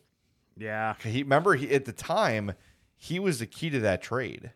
[0.58, 0.94] Yeah.
[1.02, 2.52] He remember he at the time
[2.96, 4.52] he was the key to that trade.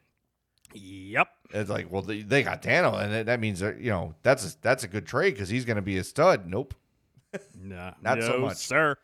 [0.74, 1.28] Yep.
[1.50, 4.62] It's like, well, they, they got Dano, and that- means that, you know that's a,
[4.62, 6.46] that's a good trade because he's going to be a stud.
[6.46, 6.74] Nope,
[7.60, 8.96] No, not so much, sir.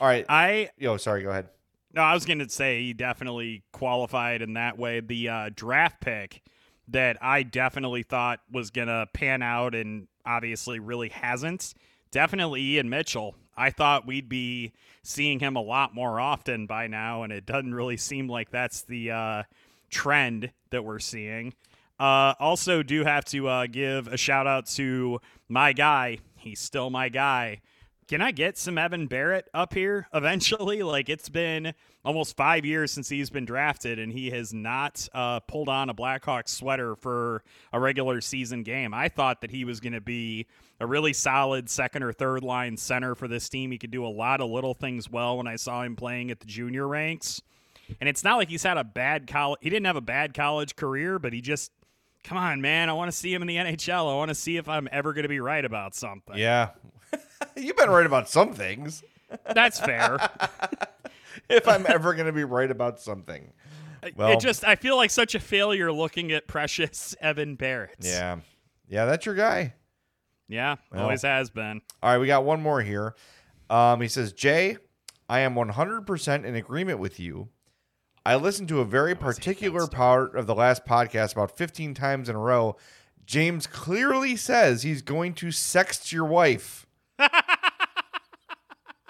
[0.00, 1.48] All right, I yo, sorry, go ahead.
[1.92, 5.00] No, I was going to say he definitely qualified in that way.
[5.00, 6.42] The uh, draft pick
[6.88, 11.74] that I definitely thought was going to pan out and obviously really hasn't.
[12.10, 13.34] Definitely Ian Mitchell.
[13.58, 17.74] I thought we'd be seeing him a lot more often by now, and it doesn't
[17.74, 19.42] really seem like that's the uh,
[19.90, 21.54] trend that we're seeing.
[21.98, 26.18] Uh, also, do have to uh, give a shout out to my guy.
[26.36, 27.60] He's still my guy.
[28.06, 30.82] Can I get some Evan Barratt up here eventually?
[30.82, 35.40] Like it's been almost five years since he's been drafted, and he has not uh,
[35.40, 37.42] pulled on a Blackhawks sweater for
[37.72, 38.94] a regular season game.
[38.94, 40.46] I thought that he was going to be
[40.80, 43.70] a really solid second or third line center for this team.
[43.70, 46.40] He could do a lot of little things well when I saw him playing at
[46.40, 47.42] the junior ranks.
[48.00, 49.58] And it's not like he's had a bad college.
[49.62, 51.72] He didn't have a bad college career, but he just,
[52.22, 52.90] come on, man.
[52.90, 54.12] I want to see him in the NHL.
[54.12, 56.36] I want to see if I'm ever going to be right about something.
[56.36, 56.70] Yeah,
[57.56, 59.02] you've been right about some things.
[59.54, 60.18] That's fair.
[61.48, 63.52] if I'm ever going to be right about something,
[64.16, 67.96] well, it just I feel like such a failure looking at precious Evan Barratt.
[68.00, 68.36] yeah,
[68.88, 69.74] yeah, that's your guy.
[70.48, 71.02] Yeah, Well.
[71.02, 71.82] always has been.
[72.02, 73.14] All right, we got one more here.
[73.68, 74.78] Um, he says, Jay,
[75.28, 77.48] I am 100% in agreement with you.
[78.24, 82.36] I listened to a very particular part of the last podcast about 15 times in
[82.36, 82.76] a row.
[83.26, 86.86] James clearly says he's going to sext your wife.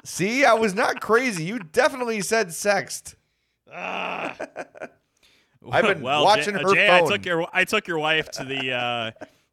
[0.04, 1.44] See, I was not crazy.
[1.44, 3.14] You definitely said sext.
[3.72, 4.38] I've
[5.84, 7.04] been well, watching Jay, her Jay, phone.
[7.04, 9.10] I took your I took your wife to the uh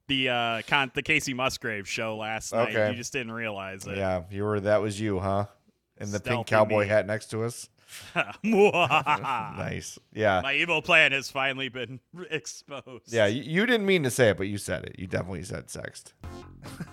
[0.07, 2.69] the uh con- the Kacey Musgrave show last night.
[2.69, 2.91] Okay.
[2.91, 3.97] You just didn't realize it.
[3.97, 4.59] Yeah, you were.
[4.59, 5.45] That was you, huh?
[5.97, 6.87] In the pink cowboy me.
[6.87, 7.69] hat next to us.
[8.43, 9.99] nice.
[10.13, 10.41] Yeah.
[10.41, 13.11] My evil plan has finally been exposed.
[13.13, 14.95] Yeah, you, you didn't mean to say it, but you said it.
[14.97, 16.13] You definitely said sext.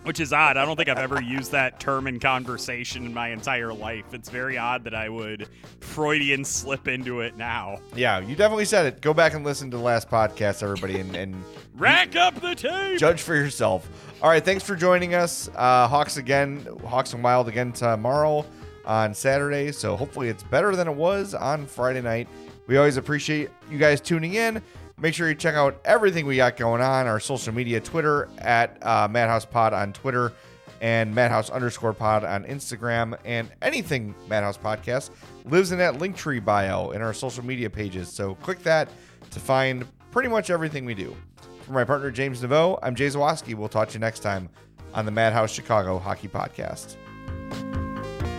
[0.05, 0.57] Which is odd.
[0.57, 4.13] I don't think I've ever used that term in conversation in my entire life.
[4.13, 5.49] It's very odd that I would
[5.81, 7.79] Freudian slip into it now.
[7.95, 9.01] Yeah, you definitely said it.
[9.01, 11.43] Go back and listen to the last podcast, everybody, and, and
[11.75, 12.99] Rack up the tape.
[12.99, 13.89] judge for yourself.
[14.21, 15.49] All right, thanks for joining us.
[15.57, 18.45] Uh, Hawks again, Hawks and Wild again tomorrow
[18.85, 19.73] on Saturday.
[19.73, 22.29] So hopefully it's better than it was on Friday night.
[22.67, 24.63] We always appreciate you guys tuning in.
[24.99, 28.79] Make sure you check out everything we got going on our social media, Twitter at
[28.87, 30.33] uh, Madhouse Pod on Twitter,
[30.81, 33.19] and Madhouse underscore pod on Instagram.
[33.25, 35.11] And anything Madhouse Podcast
[35.45, 38.13] lives in that Linktree bio in our social media pages.
[38.13, 38.89] So click that
[39.31, 41.17] to find pretty much everything we do.
[41.63, 43.55] For my partner, James Neveau, I'm Jay Zawaski.
[43.55, 44.49] We'll talk to you next time
[44.95, 46.97] on the Madhouse Chicago Hockey Podcast.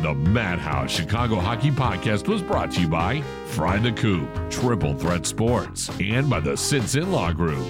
[0.03, 5.25] The Madhouse Chicago Hockey Podcast was brought to you by Fry the Coop, Triple Threat
[5.25, 7.65] Sports, and by the Sinson Law Group.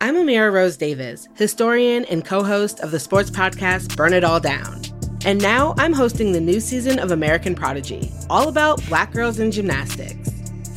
[0.00, 4.38] I'm Amira Rose Davis, historian and co host of the sports podcast Burn It All
[4.38, 4.80] Down.
[5.24, 9.50] And now I'm hosting the new season of American Prodigy, all about black girls in
[9.50, 10.30] gymnastics.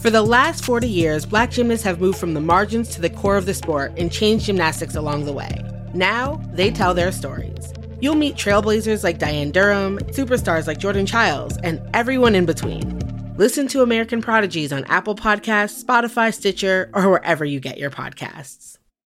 [0.08, 3.36] For the last 40 years, black gymnasts have moved from the margins to the core
[3.36, 5.62] of the sport and changed gymnastics along the way.
[5.93, 7.74] Now, they tell their stories.
[7.99, 13.36] You'll meet trailblazers like Diane Durham, superstars like Jordan Chiles, and everyone in between.
[13.36, 18.76] Listen to American Prodigies on Apple Podcasts, Spotify, Stitcher, or wherever you get your podcasts.